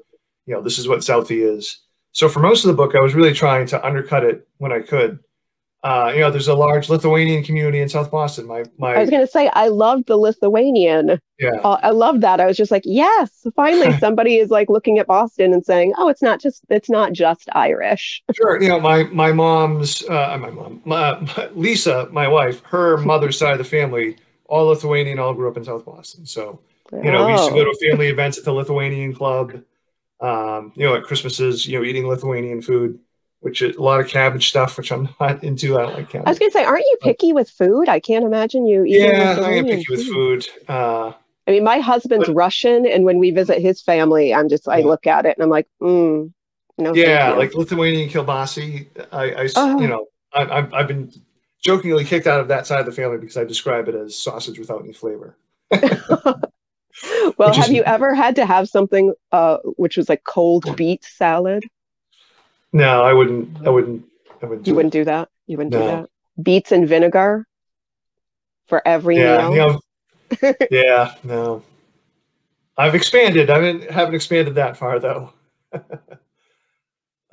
you 0.46 0.54
know, 0.54 0.62
this 0.62 0.78
is 0.78 0.86
what 0.86 1.00
Southie 1.00 1.42
is. 1.42 1.80
So 2.12 2.28
for 2.28 2.40
most 2.40 2.64
of 2.64 2.68
the 2.68 2.74
book, 2.74 2.94
I 2.94 3.00
was 3.00 3.14
really 3.14 3.34
trying 3.34 3.66
to 3.68 3.86
undercut 3.86 4.24
it 4.24 4.46
when 4.58 4.72
I 4.72 4.80
could 4.80 5.20
uh, 5.82 6.12
you 6.14 6.20
know, 6.20 6.30
there's 6.30 6.48
a 6.48 6.54
large 6.54 6.90
Lithuanian 6.90 7.42
community 7.42 7.80
in 7.80 7.88
South 7.88 8.10
Boston. 8.10 8.46
My, 8.46 8.64
my. 8.76 8.94
I 8.94 9.00
was 9.00 9.08
going 9.08 9.22
to 9.22 9.30
say, 9.30 9.48
I 9.54 9.68
love 9.68 10.04
the 10.06 10.18
Lithuanian. 10.18 11.18
Yeah. 11.38 11.52
Uh, 11.64 11.78
I 11.82 11.88
love 11.90 12.20
that. 12.20 12.38
I 12.38 12.44
was 12.44 12.58
just 12.58 12.70
like, 12.70 12.82
yes, 12.84 13.46
finally 13.56 13.96
somebody 13.98 14.36
is 14.36 14.50
like 14.50 14.68
looking 14.68 14.98
at 14.98 15.06
Boston 15.06 15.54
and 15.54 15.64
saying, 15.64 15.94
oh, 15.96 16.08
it's 16.08 16.20
not 16.20 16.38
just, 16.38 16.64
it's 16.68 16.90
not 16.90 17.12
just 17.12 17.48
Irish. 17.52 18.22
Sure. 18.34 18.62
You 18.62 18.68
know, 18.68 18.80
my, 18.80 19.04
my 19.04 19.32
mom's, 19.32 20.02
uh, 20.08 20.36
my 20.40 20.50
mom, 20.50 20.80
my, 20.84 21.18
Lisa, 21.54 22.08
my 22.10 22.26
wife, 22.26 22.62
her 22.64 22.96
mother's 22.98 23.38
side 23.38 23.52
of 23.52 23.58
the 23.58 23.64
family, 23.64 24.16
all 24.46 24.66
Lithuanian, 24.66 25.18
all 25.18 25.34
grew 25.34 25.48
up 25.50 25.56
in 25.56 25.64
South 25.64 25.84
Boston. 25.84 26.24
So, 26.24 26.60
you 26.92 27.10
know, 27.10 27.24
oh. 27.24 27.26
we 27.26 27.32
used 27.32 27.48
to 27.48 27.54
go 27.54 27.64
to 27.64 27.70
oh. 27.70 27.90
family 27.90 28.08
events 28.08 28.38
at 28.38 28.44
the 28.44 28.52
Lithuanian 28.52 29.14
club. 29.14 29.62
Um, 30.20 30.72
you 30.76 30.86
know, 30.86 30.94
at 30.94 31.04
Christmases, 31.04 31.66
you 31.66 31.78
know, 31.78 31.84
eating 31.84 32.06
Lithuanian 32.06 32.62
food 32.62 33.00
which 33.40 33.62
is 33.62 33.76
a 33.76 33.82
lot 33.82 34.00
of 34.00 34.08
cabbage 34.08 34.48
stuff, 34.48 34.76
which 34.76 34.92
I'm 34.92 35.08
not 35.20 35.42
into. 35.42 35.78
I 35.78 35.82
don't 35.82 35.94
like 35.94 36.10
cabbage. 36.10 36.26
I 36.26 36.30
was 36.30 36.38
gonna 36.38 36.50
say, 36.50 36.64
aren't 36.64 36.84
you 36.84 36.96
picky 37.02 37.32
with 37.32 37.50
food? 37.50 37.88
I 37.88 38.00
can't 38.00 38.24
imagine 38.24 38.66
you. 38.66 38.84
yeah, 38.84 39.38
I 39.40 39.52
am 39.52 39.64
picky 39.64 39.86
with 39.90 40.06
food. 40.06 40.46
Uh, 40.68 41.12
I 41.46 41.52
mean, 41.52 41.64
my 41.64 41.80
husband's 41.80 42.28
but, 42.28 42.34
Russian, 42.34 42.86
and 42.86 43.04
when 43.04 43.18
we 43.18 43.30
visit 43.30 43.60
his 43.60 43.82
family, 43.82 44.32
I'm 44.32 44.48
just 44.48 44.68
I 44.68 44.80
look 44.80 45.06
at 45.06 45.26
it 45.26 45.36
and 45.36 45.42
I'm 45.42 45.50
like, 45.50 45.66
mm, 45.80 46.32
no. 46.78 46.94
Yeah, 46.94 47.32
like 47.32 47.54
Lithuanian 47.54 48.08
kielbasa. 48.08 48.86
I, 49.10 49.32
I 49.32 49.48
oh. 49.56 49.80
you 49.80 49.88
know, 49.88 50.06
I, 50.32 50.42
I've, 50.44 50.74
I've 50.74 50.88
been 50.88 51.12
jokingly 51.62 52.04
kicked 52.04 52.26
out 52.26 52.40
of 52.40 52.48
that 52.48 52.66
side 52.66 52.80
of 52.80 52.86
the 52.86 52.92
family 52.92 53.18
because 53.18 53.36
I 53.36 53.44
describe 53.44 53.88
it 53.88 53.94
as 53.94 54.16
sausage 54.16 54.58
without 54.58 54.82
any 54.82 54.92
flavor. 54.92 55.36
well, 57.38 57.52
have 57.52 57.66
is, 57.66 57.72
you 57.72 57.82
ever 57.84 58.14
had 58.14 58.36
to 58.36 58.46
have 58.46 58.68
something 58.68 59.14
uh, 59.32 59.58
which 59.76 59.96
was 59.96 60.08
like 60.08 60.24
cold 60.24 60.76
beet 60.76 61.04
salad? 61.04 61.64
No, 62.72 63.02
I 63.02 63.12
wouldn't. 63.12 63.66
I 63.66 63.70
wouldn't. 63.70 64.04
I 64.42 64.46
wouldn't. 64.46 64.66
You 64.66 64.74
wouldn't 64.74 64.92
do 64.92 65.04
that. 65.04 65.28
You 65.46 65.56
wouldn't 65.56 65.74
no. 65.74 65.80
do 65.80 65.86
that. 65.86 66.10
Beets 66.42 66.72
and 66.72 66.88
vinegar 66.88 67.46
for 68.66 68.86
every 68.86 69.18
yeah, 69.18 69.50
meal. 69.50 69.80
Yeah, 70.70 71.14
no. 71.24 71.62
I've 72.78 72.94
expanded. 72.94 73.50
I 73.50 73.54
haven't, 73.54 73.90
haven't 73.90 74.14
expanded 74.14 74.54
that 74.54 74.76
far 74.76 75.00
though. 75.00 75.32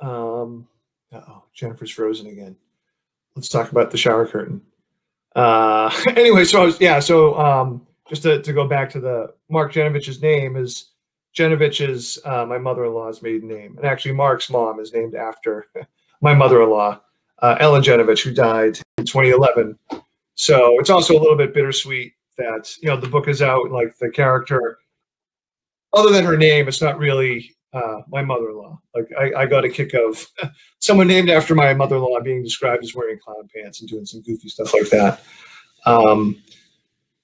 um, 0.00 0.66
oh, 1.12 1.44
Jennifer's 1.54 1.90
frozen 1.90 2.26
again. 2.26 2.56
Let's 3.36 3.48
talk 3.48 3.70
about 3.70 3.92
the 3.92 3.96
shower 3.96 4.26
curtain. 4.26 4.62
Uh, 5.34 5.90
anyway, 6.08 6.44
so 6.44 6.62
I 6.62 6.64
was, 6.64 6.80
yeah, 6.80 6.98
so 6.98 7.38
um, 7.38 7.86
just 8.08 8.22
to, 8.22 8.42
to 8.42 8.52
go 8.52 8.66
back 8.66 8.90
to 8.90 9.00
the 9.00 9.34
Mark 9.48 9.72
Genevich's 9.72 10.22
name 10.22 10.56
is 10.56 10.92
Genevich 11.36 11.86
is 11.86 12.18
uh, 12.24 12.44
my 12.46 12.58
mother-in-law's 12.58 13.22
maiden 13.22 13.48
name, 13.48 13.76
and 13.76 13.86
actually 13.86 14.12
Mark's 14.12 14.50
mom 14.50 14.80
is 14.80 14.92
named 14.92 15.14
after 15.14 15.66
my 16.20 16.34
mother-in-law, 16.34 17.00
uh, 17.42 17.56
Ellen 17.60 17.82
Genevich, 17.82 18.22
who 18.22 18.32
died 18.32 18.78
in 18.96 19.04
2011. 19.04 19.78
So 20.34 20.78
it's 20.80 20.90
also 20.90 21.16
a 21.16 21.20
little 21.20 21.36
bit 21.36 21.54
bittersweet 21.54 22.12
that 22.38 22.72
you 22.80 22.88
know 22.88 22.96
the 22.96 23.08
book 23.08 23.28
is 23.28 23.42
out, 23.42 23.70
like 23.70 23.96
the 23.98 24.10
character, 24.10 24.78
other 25.92 26.10
than 26.10 26.24
her 26.24 26.36
name, 26.36 26.68
it's 26.68 26.82
not 26.82 26.98
really 26.98 27.54
uh, 27.72 28.00
my 28.08 28.22
mother-in-law. 28.22 28.80
Like 28.94 29.08
I, 29.18 29.42
I, 29.42 29.46
got 29.46 29.64
a 29.64 29.68
kick 29.68 29.92
of 29.94 30.26
someone 30.78 31.06
named 31.06 31.28
after 31.28 31.54
my 31.54 31.74
mother-in-law 31.74 32.20
being 32.20 32.42
described 32.42 32.82
as 32.82 32.94
wearing 32.94 33.18
clown 33.18 33.48
pants 33.54 33.80
and 33.80 33.88
doing 33.88 34.06
some 34.06 34.22
goofy 34.22 34.48
stuff 34.48 34.72
like 34.72 34.88
that. 34.90 35.20
Um, 35.84 36.40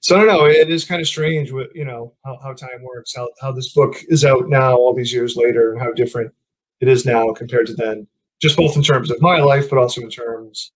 so 0.05 0.15
I 0.15 0.19
don't 0.19 0.27
know. 0.27 0.45
It 0.45 0.69
is 0.69 0.85
kind 0.85 1.01
of 1.01 1.07
strange, 1.07 1.51
with 1.51 1.71
you 1.73 1.83
know 1.83 2.13
how, 2.23 2.37
how 2.43 2.53
time 2.53 2.83
works, 2.83 3.15
how 3.15 3.27
how 3.41 3.51
this 3.51 3.73
book 3.73 3.95
is 4.07 4.23
out 4.23 4.47
now, 4.49 4.75
all 4.75 4.93
these 4.93 5.11
years 5.11 5.35
later, 5.35 5.73
and 5.73 5.81
how 5.81 5.91
different 5.93 6.31
it 6.79 6.87
is 6.87 7.07
now 7.07 7.33
compared 7.33 7.65
to 7.65 7.73
then. 7.73 8.07
Just 8.39 8.55
both 8.55 8.75
in 8.75 8.83
terms 8.83 9.09
of 9.09 9.19
my 9.19 9.39
life, 9.39 9.67
but 9.67 9.79
also 9.79 10.01
in 10.01 10.11
terms 10.11 10.73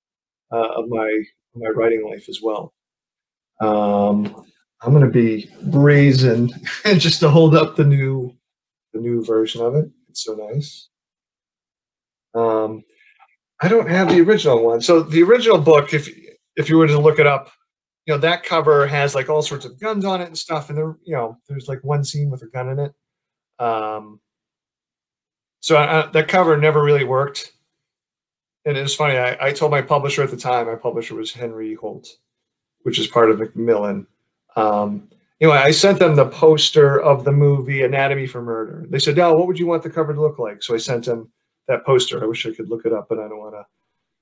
uh, 0.52 0.70
of 0.70 0.90
my 0.90 1.22
my 1.54 1.68
writing 1.68 2.10
life 2.10 2.28
as 2.28 2.40
well. 2.42 2.74
Um, 3.62 4.48
I'm 4.82 4.94
going 4.94 5.06
to 5.06 5.12
be 5.12 5.48
brazen 5.62 6.50
just 6.98 7.20
to 7.20 7.30
hold 7.30 7.56
up 7.56 7.76
the 7.76 7.86
new 7.86 8.36
the 8.94 9.00
new 9.00 9.24
version 9.24 9.62
of 9.62 9.76
it. 9.76 9.92
It's 10.10 10.24
so 10.24 10.34
nice. 10.34 10.90
Um, 12.34 12.84
I 13.62 13.68
don't 13.68 13.90
have 13.90 14.10
the 14.10 14.22
original 14.22 14.66
one. 14.66 14.82
So 14.82 15.04
the 15.04 15.22
original 15.22 15.60
book, 15.60 15.94
if 15.94 16.10
if 16.56 16.68
you 16.68 16.80
were 16.80 16.88
to 16.88 16.98
look 16.98 17.20
it 17.20 17.28
up, 17.28 17.52
you 18.10 18.16
know 18.16 18.22
that 18.22 18.44
cover 18.44 18.88
has 18.88 19.14
like 19.14 19.30
all 19.30 19.44
sorts 19.44 19.66
of 19.66 19.80
guns 19.80 20.04
on 20.04 20.20
it 20.20 20.26
and 20.26 20.36
stuff, 20.36 20.70
and 20.70 20.78
there, 20.80 20.98
you 21.04 21.14
know, 21.16 21.38
there's 21.48 21.68
like 21.68 21.84
one 21.84 22.04
scene 22.04 22.32
with 22.32 22.42
a 22.42 22.48
gun 22.48 22.70
in 22.70 22.80
it. 22.80 22.92
Um, 23.64 24.20
so 25.60 25.78
I, 25.78 26.08
that 26.08 26.28
cover 26.28 26.58
never 26.58 26.82
really 26.82 27.04
worked. 27.04 27.54
And 28.66 28.76
it 28.76 28.82
was 28.82 28.96
funny. 28.96 29.16
I, 29.16 29.38
I 29.40 29.54
told 29.54 29.70
my 29.70 29.84
publisher 29.84 30.24
at 30.24 30.32
the 30.32 30.38
time. 30.38 30.66
My 30.66 30.74
publisher 30.74 31.14
was 31.14 31.32
Henry 31.32 31.76
Holt, 31.76 32.18
which 32.82 32.98
is 32.98 33.06
part 33.06 33.30
of 33.30 33.38
Macmillan. 33.38 34.08
Um, 34.56 35.08
anyway, 35.40 35.58
I 35.58 35.70
sent 35.70 36.00
them 36.00 36.16
the 36.16 36.30
poster 36.30 37.00
of 37.00 37.26
the 37.26 37.32
movie 37.32 37.84
Anatomy 37.84 38.26
for 38.26 38.42
Murder. 38.42 38.88
They 38.90 38.98
said, 38.98 39.18
"No, 39.18 39.36
what 39.36 39.46
would 39.46 39.60
you 39.60 39.68
want 39.68 39.84
the 39.84 39.90
cover 39.92 40.16
to 40.16 40.20
look 40.20 40.40
like?" 40.40 40.64
So 40.64 40.74
I 40.74 40.80
sent 40.80 41.06
them 41.06 41.32
that 41.68 41.86
poster. 41.86 42.24
I 42.24 42.26
wish 42.26 42.48
I 42.48 42.56
could 42.56 42.70
look 42.70 42.88
it 42.88 42.92
up, 42.92 43.06
but 43.08 43.20
I 43.20 43.28
don't 43.28 43.38
want 43.38 43.54
to 43.54 43.68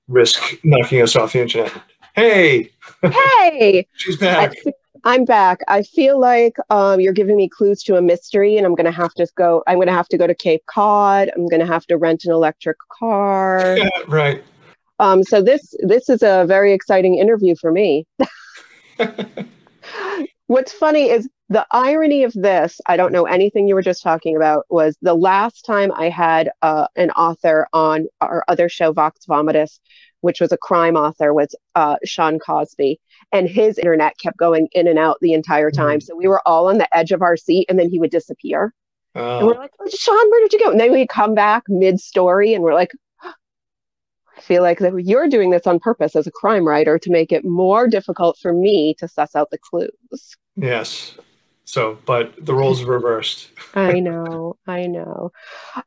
risk 0.09 0.41
knocking 0.65 1.01
us 1.01 1.15
off 1.15 1.31
the 1.31 1.39
internet. 1.39 1.71
Hey, 2.17 2.71
hey, 3.03 3.87
she's 3.93 4.17
back. 4.17 4.55
I, 5.03 5.13
am 5.13 5.23
back. 5.23 5.59
I 5.67 5.83
feel 5.83 6.19
like 6.19 6.55
um, 6.71 6.99
you're 6.99 7.13
giving 7.13 7.37
me 7.37 7.47
clues 7.47 7.83
to 7.83 7.95
a 7.95 8.01
mystery, 8.01 8.57
and 8.57 8.65
I'm 8.65 8.73
going 8.73 8.87
to 8.87 8.91
have 8.91 9.13
to 9.13 9.27
go. 9.37 9.61
I'm 9.67 9.75
going 9.75 9.85
to 9.85 9.93
have 9.93 10.07
to 10.07 10.17
go 10.17 10.25
to 10.25 10.33
Cape 10.33 10.63
Cod. 10.65 11.29
I'm 11.35 11.47
going 11.47 11.59
to 11.59 11.67
have 11.67 11.85
to 11.85 11.95
rent 11.95 12.25
an 12.25 12.31
electric 12.31 12.77
car. 12.89 13.77
Yeah, 13.77 13.89
right. 14.07 14.43
Um, 14.97 15.23
so 15.23 15.43
this 15.43 15.75
this 15.83 16.09
is 16.09 16.23
a 16.23 16.45
very 16.47 16.73
exciting 16.73 17.19
interview 17.19 17.53
for 17.55 17.71
me. 17.71 18.07
What's 20.47 20.73
funny 20.73 21.11
is 21.11 21.29
the 21.49 21.67
irony 21.71 22.23
of 22.23 22.33
this, 22.33 22.81
I 22.87 22.97
don't 22.97 23.13
know 23.13 23.25
anything 23.25 23.67
you 23.67 23.75
were 23.75 23.81
just 23.81 24.03
talking 24.03 24.35
about, 24.35 24.65
was 24.69 24.97
the 25.01 25.13
last 25.13 25.65
time 25.65 25.91
I 25.93 26.09
had 26.09 26.49
uh, 26.61 26.87
an 26.95 27.11
author 27.11 27.67
on 27.73 28.07
our 28.21 28.43
other 28.47 28.67
show, 28.67 28.91
Vox 28.91 29.25
Vomitus, 29.25 29.79
which 30.27 30.41
was 30.41 30.51
a 30.51 30.57
crime 30.57 30.97
author, 30.97 31.33
was 31.33 31.55
uh, 31.75 31.95
Shawn 32.03 32.37
Cosby. 32.37 32.99
And 33.31 33.47
his 33.47 33.77
internet 33.77 34.17
kept 34.19 34.35
going 34.35 34.67
in 34.73 34.85
and 34.89 34.99
out 34.99 35.19
the 35.21 35.31
entire 35.31 35.71
time. 35.71 35.99
Mm. 35.99 36.03
So 36.03 36.17
we 36.17 36.27
were 36.27 36.45
all 36.45 36.67
on 36.67 36.79
the 36.79 36.95
edge 36.95 37.13
of 37.13 37.21
our 37.21 37.37
seat, 37.37 37.65
and 37.69 37.79
then 37.79 37.89
he 37.89 37.97
would 37.97 38.11
disappear. 38.11 38.73
Oh. 39.15 39.37
And 39.37 39.47
we're 39.47 39.55
like, 39.55 39.71
oh, 39.79 39.87
Shawn, 39.89 40.29
where 40.29 40.41
did 40.41 40.51
you 40.51 40.59
go? 40.59 40.71
And 40.71 40.79
then 40.81 40.91
we'd 40.91 41.07
come 41.07 41.33
back 41.33 41.63
mid 41.69 42.01
story, 42.01 42.53
and 42.53 42.61
we're 42.61 42.73
like, 42.73 42.91
I 43.23 44.41
feel 44.41 44.63
like 44.63 44.79
that 44.79 44.93
you're 45.05 45.29
doing 45.29 45.49
this 45.49 45.65
on 45.65 45.79
purpose 45.79 46.13
as 46.13 46.27
a 46.27 46.31
crime 46.31 46.67
writer 46.67 46.99
to 46.99 47.09
make 47.09 47.31
it 47.31 47.45
more 47.45 47.87
difficult 47.87 48.37
for 48.37 48.51
me 48.51 48.95
to 48.95 49.07
suss 49.07 49.33
out 49.33 49.49
the 49.49 49.57
clues. 49.57 50.35
Yes. 50.57 51.15
So, 51.63 51.97
but 52.05 52.33
the 52.45 52.53
roles 52.53 52.83
reversed. 52.97 53.49
I 53.75 53.99
know, 54.01 54.57
I 54.67 54.87
know. 54.87 55.31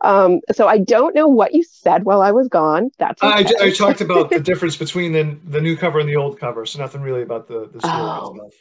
Um, 0.01 0.41
so 0.53 0.67
I 0.67 0.79
don't 0.79 1.15
know 1.15 1.29
what 1.29 1.55
you 1.55 1.63
said 1.63 2.05
while 2.05 2.23
I 2.23 2.31
was 2.31 2.49
gone. 2.49 2.91
That's 2.99 3.23
okay. 3.23 3.47
I, 3.61 3.65
I 3.67 3.71
talked 3.71 4.01
about 4.01 4.31
the 4.31 4.41
difference 4.51 4.77
between 4.77 5.13
the, 5.13 5.37
the 5.45 5.61
new 5.61 5.77
cover 5.77 5.99
and 6.01 6.09
the 6.09 6.17
old 6.17 6.39
cover. 6.39 6.67
So 6.67 6.79
nothing 6.79 7.03
really 7.03 7.23
about 7.23 7.49
the, 7.49 7.69
the 7.73 7.81
story 7.81 7.95
oh. 7.95 8.35
stuff. 8.35 8.55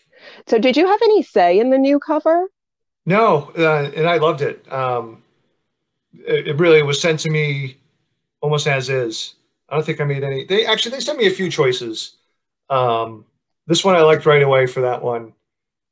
So 0.48 0.60
did 0.60 0.76
you 0.76 0.88
have 0.88 1.02
any 1.02 1.24
say 1.24 1.60
in 1.60 1.70
the 1.70 1.78
new 1.78 2.00
cover? 2.00 2.48
No, 3.06 3.52
uh, 3.58 3.92
and 3.96 4.08
I 4.08 4.18
loved 4.18 4.42
it. 4.42 4.72
Um, 4.72 5.24
it. 6.14 6.50
It 6.50 6.60
really 6.60 6.84
was 6.84 7.02
sent 7.02 7.20
to 7.22 7.30
me 7.30 7.78
almost 8.42 8.68
as 8.68 8.90
is. 8.90 9.36
I 9.70 9.76
don't 9.76 9.86
think 9.86 10.02
I 10.02 10.04
made 10.04 10.24
any. 10.24 10.46
They 10.46 10.66
actually 10.66 10.92
they 10.92 11.00
sent 11.00 11.18
me 11.18 11.28
a 11.28 11.32
few 11.32 11.50
choices. 11.50 12.18
Um, 12.70 13.26
this 13.68 13.84
one 13.84 13.96
I 13.96 14.02
liked 14.02 14.26
right 14.26 14.42
away 14.42 14.66
for 14.66 14.82
that 14.82 15.02
one, 15.02 15.34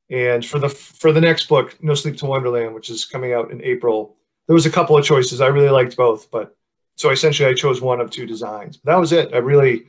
and 0.09 0.45
for 0.45 0.59
the 0.59 0.69
for 0.69 1.11
the 1.11 1.21
next 1.21 1.47
book, 1.47 1.77
No 1.81 1.93
Sleep 1.93 2.17
to 2.17 2.25
Wonderland, 2.25 2.73
which 2.73 2.89
is 2.89 3.05
coming 3.05 3.33
out 3.33 3.51
in 3.51 3.63
April, 3.63 4.15
there 4.47 4.53
was 4.53 4.65
a 4.65 4.71
couple 4.71 4.97
of 4.97 5.05
choices. 5.05 5.41
I 5.41 5.47
really 5.47 5.69
liked 5.69 5.95
both, 5.95 6.31
but 6.31 6.55
so 6.95 7.09
essentially 7.11 7.47
I 7.47 7.53
chose 7.53 7.81
one 7.81 8.01
of 8.01 8.09
two 8.09 8.25
designs. 8.25 8.77
But 8.77 8.91
that 8.91 8.99
was 8.99 9.11
it. 9.11 9.33
I 9.33 9.37
really 9.37 9.87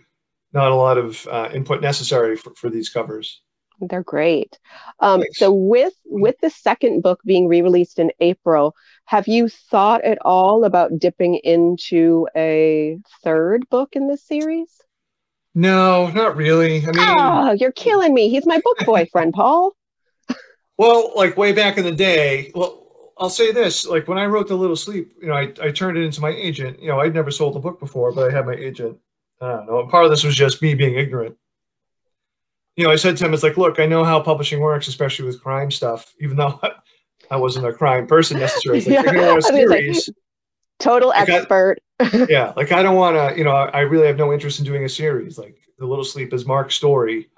not 0.52 0.70
a 0.70 0.74
lot 0.74 0.98
of 0.98 1.26
uh, 1.28 1.50
input 1.52 1.80
necessary 1.80 2.36
for, 2.36 2.54
for 2.54 2.70
these 2.70 2.88
covers. 2.88 3.42
They're 3.80 4.02
great. 4.02 4.58
Um, 4.98 5.22
so 5.32 5.52
with 5.52 5.94
with 6.04 6.34
the 6.42 6.50
second 6.50 7.02
book 7.02 7.20
being 7.24 7.46
re-released 7.46 8.00
in 8.00 8.10
April, 8.18 8.74
have 9.04 9.28
you 9.28 9.48
thought 9.48 10.02
at 10.02 10.18
all 10.22 10.64
about 10.64 10.98
dipping 10.98 11.36
into 11.36 12.26
a 12.36 12.98
third 13.22 13.68
book 13.68 13.90
in 13.92 14.08
this 14.08 14.24
series? 14.24 14.68
No, 15.54 16.08
not 16.08 16.36
really. 16.36 16.82
I 16.82 16.86
mean, 16.86 16.94
oh, 16.98 17.52
you're 17.52 17.72
killing 17.72 18.14
me. 18.14 18.28
He's 18.30 18.46
my 18.46 18.58
book 18.58 18.78
boyfriend, 18.84 19.32
Paul. 19.34 19.76
Well, 20.76 21.12
like 21.16 21.36
way 21.36 21.52
back 21.52 21.78
in 21.78 21.84
the 21.84 21.92
day, 21.92 22.52
well, 22.54 22.87
I'll 23.18 23.30
say 23.30 23.52
this: 23.52 23.86
like 23.86 24.08
when 24.08 24.18
I 24.18 24.26
wrote 24.26 24.48
The 24.48 24.56
Little 24.56 24.76
Sleep, 24.76 25.12
you 25.20 25.28
know, 25.28 25.34
I, 25.34 25.52
I 25.62 25.70
turned 25.70 25.98
it 25.98 26.04
into 26.04 26.20
my 26.20 26.30
agent. 26.30 26.80
You 26.80 26.88
know, 26.88 27.00
I'd 27.00 27.14
never 27.14 27.30
sold 27.30 27.56
a 27.56 27.60
book 27.60 27.80
before, 27.80 28.12
but 28.12 28.30
I 28.30 28.34
had 28.34 28.46
my 28.46 28.54
agent. 28.54 28.98
I 29.40 29.48
don't 29.48 29.66
know. 29.66 29.86
Part 29.86 30.04
of 30.04 30.10
this 30.10 30.24
was 30.24 30.34
just 30.34 30.62
me 30.62 30.74
being 30.74 30.94
ignorant 30.94 31.36
you 32.78 32.84
know, 32.84 32.92
I 32.92 32.96
said 32.96 33.16
to 33.16 33.26
him, 33.26 33.34
it's 33.34 33.42
like, 33.42 33.56
look, 33.56 33.80
I 33.80 33.86
know 33.86 34.04
how 34.04 34.20
publishing 34.20 34.60
works, 34.60 34.86
especially 34.86 35.26
with 35.26 35.42
crime 35.42 35.68
stuff, 35.68 36.14
even 36.20 36.36
though 36.36 36.60
I 37.30 37.36
wasn't 37.36 37.66
a 37.66 37.72
crime 37.72 38.06
person 38.06 38.38
necessarily. 38.38 38.84
Like, 38.84 39.04
yeah. 39.04 39.36
a 39.36 39.42
series. 39.42 40.08
total 40.78 41.08
like 41.08 41.28
expert. 41.28 41.78
I, 41.98 42.26
yeah. 42.30 42.52
Like 42.56 42.70
I 42.70 42.84
don't 42.84 42.94
want 42.94 43.16
to, 43.16 43.36
you 43.36 43.42
know, 43.42 43.50
I 43.50 43.80
really 43.80 44.06
have 44.06 44.16
no 44.16 44.32
interest 44.32 44.60
in 44.60 44.64
doing 44.64 44.84
a 44.84 44.88
series. 44.88 45.36
Like 45.38 45.58
The 45.78 45.86
Little 45.86 46.04
Sleep 46.04 46.32
is 46.32 46.46
Mark's 46.46 46.76
story. 46.76 47.28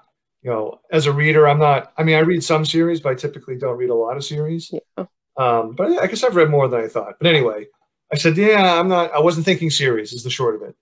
You 0.43 0.51
know, 0.51 0.79
as 0.91 1.07
a 1.07 1.11
reader, 1.11 1.47
I'm 1.47 1.59
not, 1.59 1.91
I 1.97 2.03
mean, 2.03 2.17
I 2.17 2.19
read 2.19 2.43
some 2.43 2.63
series, 2.63 2.99
but 2.99 3.09
I 3.09 3.15
typically 3.15 3.57
don't 3.57 3.77
read 3.77 3.89
a 3.89 3.95
lot 3.95 4.17
of 4.17 4.23
series. 4.23 4.71
Yeah. 4.71 5.05
Um, 5.41 5.71
but 5.71 5.87
I 5.99 6.07
guess 6.07 6.23
I've 6.23 6.35
read 6.35 6.51
more 6.51 6.67
than 6.67 6.81
I 6.81 6.87
thought. 6.87 7.15
But 7.19 7.27
anyway, 7.27 7.65
I 8.13 8.17
said, 8.17 8.37
yeah, 8.37 8.79
I'm 8.79 8.87
not, 8.87 9.11
I 9.11 9.19
wasn't 9.19 9.45
thinking 9.45 9.71
series 9.71 10.13
is 10.13 10.23
the 10.23 10.29
short 10.29 10.55
of 10.55 10.61
it. 10.61 10.75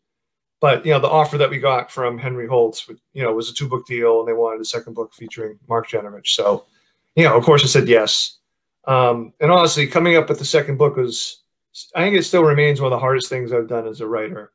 But 0.59 0.85
you 0.85 0.91
know, 0.91 0.99
the 0.99 1.07
offer 1.07 1.37
that 1.37 1.49
we 1.49 1.59
got 1.59 1.89
from 1.89 2.17
Henry 2.17 2.45
Holtz, 2.45 2.89
you 3.13 3.23
know, 3.23 3.33
was 3.33 3.49
a 3.49 3.53
two 3.53 3.69
book 3.69 3.87
deal, 3.87 4.19
and 4.19 4.27
they 4.27 4.33
wanted 4.33 4.59
a 4.59 4.65
second 4.65 4.93
book 4.95 5.13
featuring 5.13 5.57
Mark 5.69 5.87
Genevich. 5.87 6.27
So, 6.27 6.65
you 7.15 7.23
know, 7.23 7.37
of 7.37 7.45
course, 7.45 7.63
I 7.63 7.67
said 7.67 7.87
yes. 7.87 8.39
Um, 8.85 9.31
and 9.39 9.51
honestly, 9.51 9.87
coming 9.87 10.17
up 10.17 10.27
with 10.27 10.39
the 10.39 10.45
second 10.45 10.77
book 10.77 10.97
was, 10.97 11.43
I 11.95 12.01
think 12.01 12.17
it 12.17 12.23
still 12.23 12.43
remains 12.43 12.81
one 12.81 12.91
of 12.91 12.97
the 12.97 12.99
hardest 12.99 13.29
things 13.29 13.53
I've 13.53 13.69
done 13.69 13.87
as 13.87 14.01
a 14.01 14.07
writer. 14.07 14.51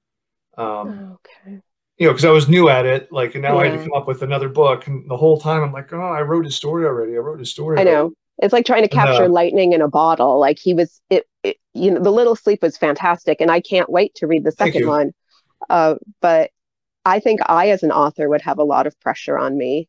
Um, 0.58 1.16
okay. 1.46 1.60
You 1.96 2.08
know, 2.08 2.12
because 2.12 2.26
I 2.26 2.30
was 2.30 2.48
new 2.48 2.68
at 2.68 2.84
it, 2.84 3.10
like, 3.10 3.34
and 3.34 3.42
now 3.42 3.54
yeah. 3.54 3.60
I 3.60 3.68
had 3.68 3.78
to 3.78 3.84
come 3.84 3.94
up 3.94 4.06
with 4.06 4.22
another 4.22 4.50
book, 4.50 4.86
and 4.88 5.08
the 5.08 5.16
whole 5.16 5.40
time 5.40 5.62
I'm 5.62 5.72
like, 5.72 5.90
oh, 5.94 6.00
I 6.00 6.20
wrote 6.20 6.44
his 6.44 6.56
story 6.56 6.84
already. 6.84 7.14
I 7.14 7.20
wrote 7.20 7.38
his 7.38 7.50
story. 7.50 7.78
I 7.78 7.84
know. 7.84 8.12
It's 8.38 8.52
like 8.52 8.66
trying 8.66 8.82
to 8.82 8.88
capture 8.88 9.24
uh, 9.24 9.28
lightning 9.28 9.72
in 9.72 9.80
a 9.80 9.88
bottle. 9.88 10.40
Like 10.40 10.58
he 10.58 10.74
was, 10.74 11.00
it, 11.08 11.26
it, 11.42 11.56
you 11.72 11.90
know, 11.90 12.00
the 12.00 12.10
Little 12.10 12.36
Sleep 12.36 12.62
was 12.62 12.76
fantastic, 12.76 13.40
and 13.40 13.50
I 13.50 13.60
can't 13.60 13.88
wait 13.88 14.14
to 14.16 14.26
read 14.26 14.44
the 14.44 14.52
second 14.52 14.86
one. 14.86 15.12
Uh, 15.70 15.94
but 16.20 16.50
I 17.04 17.20
think 17.20 17.40
I, 17.46 17.70
as 17.70 17.82
an 17.82 17.92
author, 17.92 18.28
would 18.28 18.42
have 18.42 18.58
a 18.58 18.64
lot 18.64 18.86
of 18.86 18.98
pressure 19.00 19.38
on 19.38 19.56
me 19.56 19.88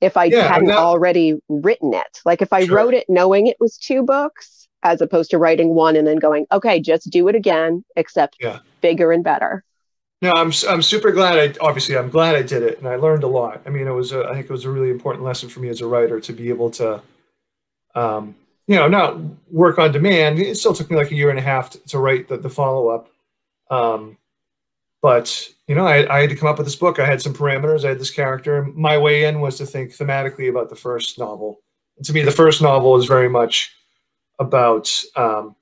if 0.00 0.16
I 0.16 0.24
yeah, 0.24 0.48
hadn't 0.48 0.68
that, 0.68 0.78
already 0.78 1.34
written 1.48 1.94
it. 1.94 2.20
Like 2.24 2.42
if 2.42 2.52
I 2.52 2.66
sure. 2.66 2.76
wrote 2.76 2.94
it 2.94 3.06
knowing 3.08 3.46
it 3.46 3.56
was 3.60 3.78
two 3.78 4.02
books, 4.02 4.68
as 4.82 5.00
opposed 5.00 5.30
to 5.30 5.38
writing 5.38 5.74
one 5.74 5.96
and 5.96 6.06
then 6.06 6.18
going, 6.18 6.46
okay, 6.52 6.80
just 6.80 7.10
do 7.10 7.28
it 7.28 7.34
again, 7.34 7.84
except 7.96 8.36
yeah. 8.40 8.60
bigger 8.80 9.10
and 9.10 9.24
better. 9.24 9.64
No, 10.22 10.32
I'm 10.34 10.52
I'm 10.68 10.80
super 10.80 11.12
glad. 11.12 11.38
I 11.38 11.64
obviously 11.64 11.96
I'm 11.96 12.08
glad 12.08 12.36
I 12.36 12.42
did 12.42 12.62
it, 12.62 12.78
and 12.78 12.88
I 12.88 12.96
learned 12.96 13.22
a 13.22 13.26
lot. 13.26 13.60
I 13.66 13.70
mean, 13.70 13.86
it 13.86 13.90
was 13.90 14.12
a, 14.12 14.24
I 14.24 14.32
think 14.32 14.46
it 14.46 14.50
was 14.50 14.64
a 14.64 14.70
really 14.70 14.90
important 14.90 15.24
lesson 15.24 15.48
for 15.48 15.60
me 15.60 15.68
as 15.68 15.80
a 15.80 15.86
writer 15.86 16.20
to 16.20 16.32
be 16.32 16.48
able 16.48 16.70
to, 16.72 17.02
um, 17.96 18.36
you 18.68 18.76
know, 18.76 18.86
not 18.86 19.18
work 19.50 19.78
on 19.78 19.90
demand. 19.90 20.38
It 20.38 20.56
still 20.56 20.74
took 20.74 20.90
me 20.90 20.96
like 20.96 21.10
a 21.10 21.16
year 21.16 21.30
and 21.30 21.38
a 21.38 21.42
half 21.42 21.70
to, 21.70 21.78
to 21.86 21.98
write 21.98 22.28
the, 22.28 22.36
the 22.36 22.50
follow 22.50 22.88
up. 22.88 23.08
Um, 23.70 24.16
but 25.02 25.48
you 25.66 25.74
know, 25.74 25.86
I, 25.86 26.16
I, 26.16 26.20
had 26.20 26.30
to 26.30 26.36
come 26.36 26.48
up 26.48 26.58
with 26.58 26.66
this 26.66 26.76
book. 26.76 27.00
I 27.00 27.06
had 27.06 27.20
some 27.20 27.34
parameters. 27.34 27.84
I 27.84 27.88
had 27.88 27.98
this 27.98 28.10
character. 28.10 28.64
My 28.74 28.96
way 28.96 29.24
in 29.24 29.40
was 29.40 29.58
to 29.58 29.66
think 29.66 29.90
thematically 29.90 30.48
about 30.48 30.68
the 30.68 30.76
first 30.76 31.18
novel. 31.18 31.60
And 31.96 32.06
to 32.06 32.12
me, 32.12 32.22
the 32.22 32.30
first 32.30 32.62
novel 32.62 32.96
is 32.96 33.06
very 33.06 33.28
much 33.28 33.74
about 34.38 34.88
um, 35.16 35.56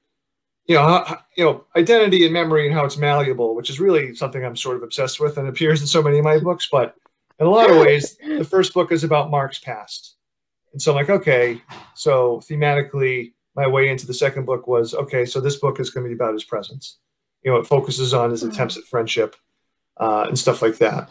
you 0.67 0.75
know, 0.75 0.83
how, 0.83 1.19
you 1.37 1.45
know, 1.45 1.65
identity 1.77 2.25
and 2.25 2.33
memory 2.33 2.67
and 2.67 2.75
how 2.75 2.85
it's 2.85 2.97
malleable, 2.97 3.55
which 3.55 3.69
is 3.69 3.81
really 3.81 4.15
something 4.15 4.45
I'm 4.45 4.57
sort 4.57 4.77
of 4.77 4.83
obsessed 4.83 5.21
with 5.21 5.37
and 5.37 5.49
appears 5.49 5.81
in 5.81 5.87
so 5.87 6.03
many 6.03 6.19
of 6.19 6.25
my 6.25 6.39
books. 6.39 6.69
But 6.71 6.97
in 7.39 7.47
a 7.47 7.51
lot 7.51 7.71
of 7.71 7.77
ways, 7.77 8.17
the 8.17 8.45
first 8.45 8.73
book 8.73 8.91
is 8.91 9.05
about 9.05 9.31
Mark's 9.31 9.59
past. 9.59 10.14
And 10.75 10.83
so 10.83 10.93
I'm 10.93 10.97
like, 10.97 11.09
okay, 11.09 11.63
so 11.95 12.43
thematically, 12.51 13.33
my 13.57 13.67
way 13.67 13.89
into 13.89 14.07
the 14.07 14.13
second 14.13 14.45
book 14.45 14.67
was 14.67 14.93
okay, 14.95 15.25
so 15.25 15.41
this 15.41 15.57
book 15.57 15.81
is 15.81 15.89
going 15.89 16.05
to 16.05 16.09
be 16.09 16.15
about 16.15 16.35
his 16.35 16.45
presence 16.45 16.99
you 17.45 17.53
know, 17.53 17.59
it 17.59 17.67
focuses 17.67 18.15
on 18.15 18.31
his 18.31 18.43
hmm. 18.43 18.51
attempts 18.51 18.77
at 18.77 18.85
friendship 18.85 19.37
uh, 19.99 20.25
and 20.29 20.39
stuff 20.39 20.63
like 20.63 20.79
that. 20.79 21.11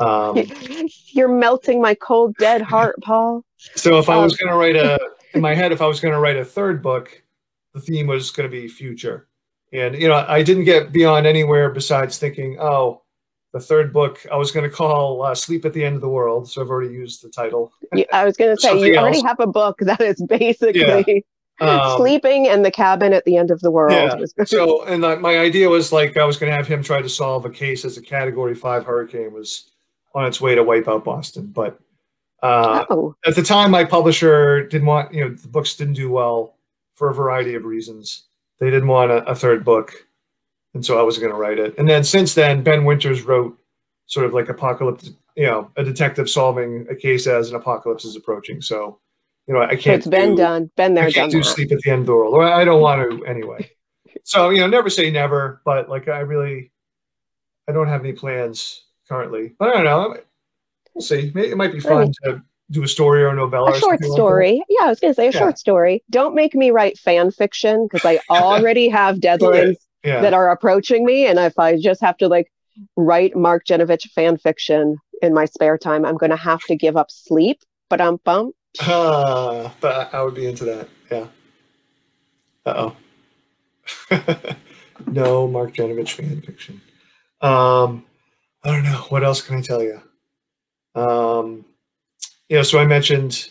Um, 0.00 0.42
You're 1.06 1.28
melting 1.28 1.80
my 1.80 1.94
cold, 1.94 2.34
dead 2.38 2.62
heart, 2.62 2.96
Paul. 3.02 3.44
so 3.76 3.98
if 3.98 4.08
I 4.08 4.16
was 4.16 4.32
um, 4.32 4.38
going 4.40 4.52
to 4.52 4.58
write 4.58 4.76
a 4.76 4.98
in 5.34 5.40
my 5.40 5.54
head, 5.54 5.72
if 5.72 5.80
I 5.80 5.86
was 5.86 6.00
going 6.00 6.14
to 6.14 6.20
write 6.20 6.36
a 6.36 6.44
third 6.44 6.82
book, 6.82 7.22
the 7.74 7.80
theme 7.80 8.06
was 8.06 8.30
going 8.30 8.50
to 8.50 8.54
be 8.54 8.68
future. 8.68 9.28
And 9.72 9.94
you 9.94 10.08
know, 10.08 10.24
I 10.28 10.42
didn't 10.42 10.64
get 10.64 10.92
beyond 10.92 11.26
anywhere 11.26 11.70
besides 11.70 12.18
thinking, 12.18 12.58
oh, 12.58 13.02
the 13.56 13.64
third 13.64 13.90
book 13.90 14.24
I 14.30 14.36
was 14.36 14.50
going 14.50 14.68
to 14.68 14.74
call 14.74 15.22
uh, 15.22 15.34
"Sleep 15.34 15.64
at 15.64 15.72
the 15.72 15.82
End 15.82 15.94
of 15.94 16.02
the 16.02 16.10
World," 16.10 16.50
so 16.50 16.60
I've 16.60 16.68
already 16.68 16.92
used 16.92 17.22
the 17.22 17.30
title. 17.30 17.72
I 18.12 18.24
was 18.24 18.36
going 18.36 18.54
to 18.54 18.60
say 18.60 18.78
you 18.78 18.96
already 18.96 19.22
have 19.22 19.40
a 19.40 19.46
book 19.46 19.78
that 19.80 20.00
is 20.02 20.22
basically 20.28 21.24
yeah. 21.58 21.66
um, 21.66 21.96
sleeping 21.96 22.44
in 22.44 22.60
the 22.62 22.70
cabin 22.70 23.14
at 23.14 23.24
the 23.24 23.38
end 23.38 23.50
of 23.50 23.60
the 23.60 23.70
world. 23.70 23.92
Yeah. 23.92 24.44
so, 24.44 24.84
and 24.84 25.00
my 25.22 25.38
idea 25.38 25.70
was 25.70 25.90
like 25.90 26.18
I 26.18 26.24
was 26.24 26.36
going 26.36 26.50
to 26.50 26.56
have 26.56 26.68
him 26.68 26.82
try 26.82 27.00
to 27.00 27.08
solve 27.08 27.46
a 27.46 27.50
case 27.50 27.86
as 27.86 27.96
a 27.96 28.02
Category 28.02 28.54
Five 28.54 28.84
hurricane 28.84 29.32
was 29.32 29.70
on 30.14 30.26
its 30.26 30.38
way 30.38 30.54
to 30.54 30.62
wipe 30.62 30.86
out 30.86 31.04
Boston, 31.04 31.46
but. 31.46 31.78
Uh, 32.42 32.84
oh. 32.90 33.16
At 33.26 33.34
the 33.34 33.42
time, 33.42 33.70
my 33.70 33.84
publisher 33.84 34.68
didn't 34.68 34.86
want, 34.86 35.12
you 35.12 35.24
know, 35.24 35.34
the 35.34 35.48
books 35.48 35.74
didn't 35.74 35.94
do 35.94 36.10
well 36.10 36.58
for 36.94 37.08
a 37.08 37.14
variety 37.14 37.54
of 37.54 37.64
reasons. 37.64 38.24
They 38.60 38.70
didn't 38.70 38.88
want 38.88 39.10
a, 39.10 39.24
a 39.24 39.34
third 39.34 39.64
book, 39.64 40.05
and 40.76 40.84
so 40.84 40.98
I 40.98 41.02
was 41.02 41.16
going 41.16 41.32
to 41.32 41.38
write 41.38 41.58
it. 41.58 41.74
And 41.78 41.88
then 41.88 42.04
since 42.04 42.34
then, 42.34 42.62
Ben 42.62 42.84
Winters 42.84 43.22
wrote 43.22 43.58
sort 44.04 44.26
of 44.26 44.34
like 44.34 44.50
apocalypse, 44.50 45.10
you 45.34 45.46
know, 45.46 45.70
a 45.76 45.82
detective 45.82 46.28
solving 46.28 46.86
a 46.90 46.94
case 46.94 47.26
as 47.26 47.48
an 47.48 47.56
apocalypse 47.56 48.04
is 48.04 48.14
approaching. 48.14 48.60
So, 48.60 49.00
you 49.48 49.54
know, 49.54 49.62
I 49.62 49.74
can't. 49.74 49.96
It's 49.96 50.06
been 50.06 50.36
do, 50.36 50.42
done. 50.42 50.70
Been 50.76 50.92
there. 50.92 51.06
I 51.06 51.12
can't 51.12 51.32
do 51.32 51.38
that. 51.38 51.44
sleep 51.44 51.72
at 51.72 51.80
the 51.80 51.90
end 51.90 52.00
of 52.00 52.06
the 52.06 52.12
world, 52.12 52.34
or 52.34 52.44
I 52.44 52.62
don't 52.64 52.82
want 52.82 53.10
to 53.10 53.24
anyway. 53.24 53.70
so 54.24 54.50
you 54.50 54.58
know, 54.58 54.66
never 54.66 54.90
say 54.90 55.10
never, 55.10 55.62
but 55.64 55.88
like 55.88 56.08
I 56.08 56.18
really, 56.18 56.72
I 57.66 57.72
don't 57.72 57.88
have 57.88 58.02
any 58.02 58.12
plans 58.12 58.82
currently. 59.08 59.54
But 59.58 59.70
I 59.70 59.72
don't 59.72 59.84
know. 59.84 60.16
We'll 60.94 61.02
see. 61.02 61.32
It 61.34 61.56
might 61.56 61.72
be 61.72 61.80
fun 61.80 62.12
to 62.24 62.42
do 62.70 62.82
a 62.82 62.88
story 62.88 63.22
or 63.22 63.28
a 63.28 63.34
novella. 63.34 63.72
A 63.72 63.78
short 63.78 64.04
story. 64.04 64.56
Like 64.56 64.66
yeah, 64.68 64.86
I 64.86 64.88
was 64.90 65.00
going 65.00 65.12
to 65.12 65.14
say 65.14 65.28
a 65.28 65.30
yeah. 65.30 65.38
short 65.38 65.58
story. 65.58 66.04
Don't 66.10 66.34
make 66.34 66.54
me 66.54 66.70
write 66.70 66.98
fan 66.98 67.30
fiction 67.30 67.88
because 67.90 68.04
I 68.04 68.20
already 68.30 68.88
have 68.88 69.16
deadlines 69.16 69.76
yeah. 70.06 70.20
that 70.20 70.32
are 70.32 70.50
approaching 70.50 71.04
me. 71.04 71.26
And 71.26 71.38
if 71.38 71.58
I 71.58 71.78
just 71.78 72.00
have 72.00 72.16
to 72.18 72.28
like 72.28 72.50
write 72.96 73.36
Mark 73.36 73.66
Genevich 73.66 74.10
fan 74.12 74.36
fiction 74.36 74.96
in 75.22 75.34
my 75.34 75.44
spare 75.44 75.76
time, 75.76 76.04
I'm 76.04 76.16
going 76.16 76.30
to 76.30 76.36
have 76.36 76.60
to 76.68 76.76
give 76.76 76.96
up 76.96 77.10
sleep. 77.10 77.60
But 77.88 78.00
I'm 78.00 78.16
bummed. 78.24 78.54
Uh, 78.80 79.70
but 79.80 80.12
I 80.12 80.22
would 80.22 80.34
be 80.34 80.46
into 80.46 80.64
that. 80.64 80.88
Yeah. 81.10 81.26
Uh 82.64 82.92
oh. 84.10 84.56
no 85.06 85.46
Mark 85.46 85.74
Genevich 85.74 86.12
fan 86.12 86.42
fiction. 86.42 86.80
Um, 87.40 88.04
I 88.64 88.72
don't 88.72 88.82
know. 88.82 89.06
What 89.08 89.22
else 89.22 89.40
can 89.40 89.56
I 89.56 89.60
tell 89.60 89.82
you? 89.82 90.00
Um, 91.00 91.64
you 92.48 92.56
know, 92.56 92.62
so 92.62 92.78
I 92.78 92.86
mentioned 92.86 93.50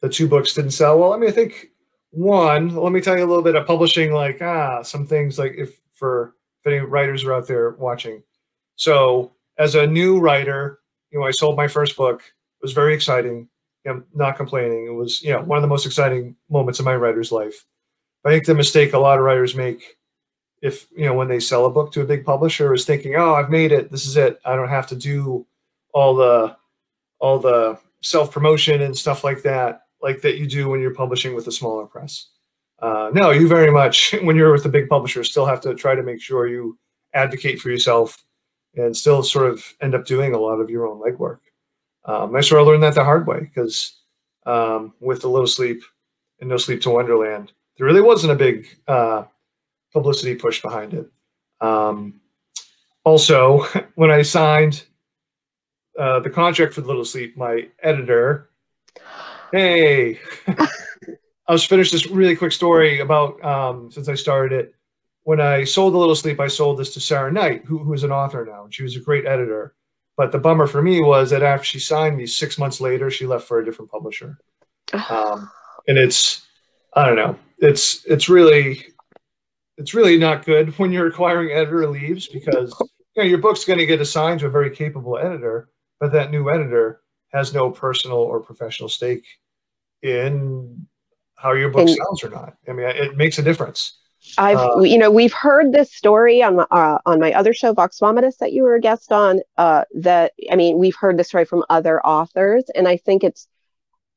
the 0.00 0.08
two 0.08 0.28
books 0.28 0.54
didn't 0.54 0.70
sell 0.70 0.98
well. 0.98 1.12
I 1.12 1.18
mean, 1.18 1.28
I 1.28 1.32
think 1.32 1.68
one, 2.10 2.74
let 2.74 2.92
me 2.92 3.00
tell 3.00 3.18
you 3.18 3.24
a 3.24 3.26
little 3.26 3.42
bit 3.42 3.56
of 3.56 3.66
publishing, 3.66 4.12
like, 4.12 4.40
ah, 4.40 4.82
some 4.82 5.06
things 5.06 5.38
like 5.38 5.54
if 5.58 5.78
for 6.04 6.34
if 6.60 6.66
any 6.66 6.80
writers 6.80 7.24
are 7.24 7.32
out 7.32 7.48
there 7.48 7.70
watching. 7.70 8.22
So 8.76 9.32
as 9.56 9.74
a 9.74 9.86
new 9.86 10.20
writer, 10.20 10.80
you 11.10 11.18
know, 11.18 11.24
I 11.24 11.30
sold 11.30 11.56
my 11.56 11.66
first 11.66 11.96
book. 11.96 12.20
It 12.20 12.62
was 12.62 12.74
very 12.74 12.92
exciting. 12.92 13.48
I'm 13.86 14.04
not 14.14 14.36
complaining. 14.36 14.86
It 14.86 14.92
was, 14.92 15.22
you 15.22 15.32
know, 15.32 15.40
one 15.40 15.56
of 15.56 15.62
the 15.62 15.68
most 15.68 15.86
exciting 15.86 16.36
moments 16.50 16.78
of 16.78 16.84
my 16.84 16.94
writer's 16.94 17.32
life. 17.32 17.64
I 18.22 18.30
think 18.30 18.44
the 18.44 18.54
mistake 18.54 18.92
a 18.92 18.98
lot 18.98 19.18
of 19.18 19.24
writers 19.24 19.54
make 19.54 19.96
if, 20.60 20.86
you 20.94 21.06
know, 21.06 21.14
when 21.14 21.28
they 21.28 21.40
sell 21.40 21.64
a 21.64 21.70
book 21.70 21.90
to 21.92 22.02
a 22.02 22.06
big 22.06 22.26
publisher 22.26 22.74
is 22.74 22.84
thinking, 22.84 23.16
oh, 23.16 23.34
I've 23.34 23.50
made 23.50 23.72
it. 23.72 23.90
This 23.90 24.04
is 24.04 24.18
it. 24.18 24.40
I 24.44 24.56
don't 24.56 24.68
have 24.68 24.86
to 24.88 24.96
do 24.96 25.46
all 25.94 26.14
the, 26.14 26.54
all 27.18 27.38
the 27.38 27.78
self 28.02 28.30
promotion 28.30 28.82
and 28.82 28.96
stuff 28.96 29.24
like 29.24 29.42
that, 29.42 29.86
like 30.02 30.20
that 30.20 30.36
you 30.36 30.46
do 30.46 30.68
when 30.68 30.80
you're 30.82 30.94
publishing 30.94 31.34
with 31.34 31.46
a 31.48 31.52
smaller 31.52 31.86
press. 31.86 32.28
Uh, 32.84 33.10
no, 33.14 33.30
you 33.30 33.48
very 33.48 33.70
much, 33.70 34.14
when 34.24 34.36
you're 34.36 34.52
with 34.52 34.66
a 34.66 34.68
big 34.68 34.90
publisher, 34.90 35.24
still 35.24 35.46
have 35.46 35.60
to 35.62 35.74
try 35.74 35.94
to 35.94 36.02
make 36.02 36.20
sure 36.20 36.46
you 36.46 36.78
advocate 37.14 37.58
for 37.58 37.70
yourself 37.70 38.22
and 38.74 38.94
still 38.94 39.22
sort 39.22 39.50
of 39.50 39.64
end 39.80 39.94
up 39.94 40.04
doing 40.04 40.34
a 40.34 40.38
lot 40.38 40.60
of 40.60 40.68
your 40.68 40.86
own 40.86 41.00
legwork. 41.00 41.38
Um, 42.04 42.36
I 42.36 42.42
sort 42.42 42.60
of 42.60 42.66
learned 42.66 42.82
that 42.82 42.94
the 42.94 43.02
hard 43.02 43.26
way 43.26 43.40
because 43.40 44.00
um, 44.44 44.92
with 45.00 45.24
a 45.24 45.28
little 45.28 45.46
sleep 45.46 45.82
and 46.40 46.50
no 46.50 46.58
sleep 46.58 46.82
to 46.82 46.90
Wonderland, 46.90 47.52
there 47.78 47.86
really 47.86 48.02
wasn't 48.02 48.32
a 48.32 48.36
big 48.36 48.66
uh, 48.86 49.24
publicity 49.94 50.34
push 50.34 50.60
behind 50.60 50.92
it. 50.92 51.10
Um, 51.62 52.20
also, 53.02 53.60
when 53.94 54.10
I 54.10 54.20
signed 54.20 54.84
uh, 55.98 56.20
the 56.20 56.28
contract 56.28 56.74
for 56.74 56.82
the 56.82 56.88
Little 56.88 57.06
Sleep, 57.06 57.34
my 57.34 57.66
editor, 57.82 58.50
hey, 59.52 60.20
I 61.46 61.52
was 61.52 61.64
finished 61.64 61.92
this 61.92 62.06
really 62.06 62.36
quick 62.36 62.52
story 62.52 63.00
about 63.00 63.42
um, 63.44 63.90
since 63.90 64.08
I 64.08 64.14
started 64.14 64.58
it. 64.58 64.74
When 65.24 65.40
I 65.40 65.64
sold 65.64 65.94
The 65.94 65.98
Little 65.98 66.14
Sleep, 66.14 66.40
I 66.40 66.48
sold 66.48 66.78
this 66.78 66.92
to 66.94 67.00
Sarah 67.00 67.32
Knight, 67.32 67.64
who, 67.64 67.78
who's 67.78 68.02
an 68.02 68.12
author 68.12 68.44
now, 68.44 68.64
and 68.64 68.74
she 68.74 68.82
was 68.82 68.96
a 68.96 69.00
great 69.00 69.26
editor. 69.26 69.74
But 70.16 70.32
the 70.32 70.38
bummer 70.38 70.66
for 70.66 70.82
me 70.82 71.00
was 71.00 71.30
that 71.30 71.42
after 71.42 71.64
she 71.64 71.78
signed 71.78 72.16
me, 72.16 72.26
six 72.26 72.58
months 72.58 72.80
later, 72.80 73.10
she 73.10 73.26
left 73.26 73.48
for 73.48 73.58
a 73.58 73.64
different 73.64 73.90
publisher. 73.90 74.38
Um, 75.08 75.50
and 75.88 75.98
it's, 75.98 76.46
I 76.94 77.06
don't 77.06 77.16
know, 77.16 77.38
it's 77.58 78.04
it's 78.04 78.28
really, 78.28 78.84
it's 79.76 79.94
really 79.94 80.18
not 80.18 80.44
good 80.44 80.78
when 80.78 80.92
your 80.92 81.06
acquiring 81.06 81.50
editor 81.50 81.88
leaves 81.88 82.28
because 82.28 82.74
you 83.16 83.22
know, 83.22 83.28
your 83.28 83.38
book's 83.38 83.64
going 83.64 83.78
to 83.78 83.86
get 83.86 84.00
assigned 84.00 84.40
to 84.40 84.46
a 84.46 84.50
very 84.50 84.74
capable 84.74 85.18
editor, 85.18 85.68
but 86.00 86.12
that 86.12 86.30
new 86.30 86.50
editor 86.50 87.00
has 87.32 87.52
no 87.52 87.70
personal 87.70 88.18
or 88.18 88.40
professional 88.40 88.88
stake 88.88 89.26
in 90.02 90.86
how 91.44 91.52
your 91.52 91.68
book 91.68 91.82
and, 91.82 91.90
sells 91.90 92.24
or 92.24 92.30
not. 92.30 92.54
I 92.66 92.72
mean, 92.72 92.86
it 92.86 93.16
makes 93.16 93.38
a 93.38 93.42
difference. 93.42 93.98
I've, 94.38 94.56
uh, 94.56 94.80
you 94.80 94.96
know, 94.96 95.10
we've 95.10 95.34
heard 95.34 95.72
this 95.72 95.92
story 95.92 96.42
on 96.42 96.56
my, 96.56 96.66
uh, 96.70 96.98
on 97.04 97.20
my 97.20 97.32
other 97.34 97.52
show, 97.52 97.74
Vox 97.74 97.98
Vomitus, 98.00 98.38
that 98.38 98.52
you 98.52 98.62
were 98.62 98.74
a 98.74 98.80
guest 98.80 99.12
on. 99.12 99.40
Uh, 99.58 99.84
that 100.00 100.32
I 100.50 100.56
mean, 100.56 100.78
we've 100.78 100.96
heard 100.96 101.18
this 101.18 101.28
story 101.28 101.44
from 101.44 101.62
other 101.68 102.04
authors, 102.04 102.64
and 102.74 102.88
I 102.88 102.96
think 102.96 103.22
it's 103.22 103.46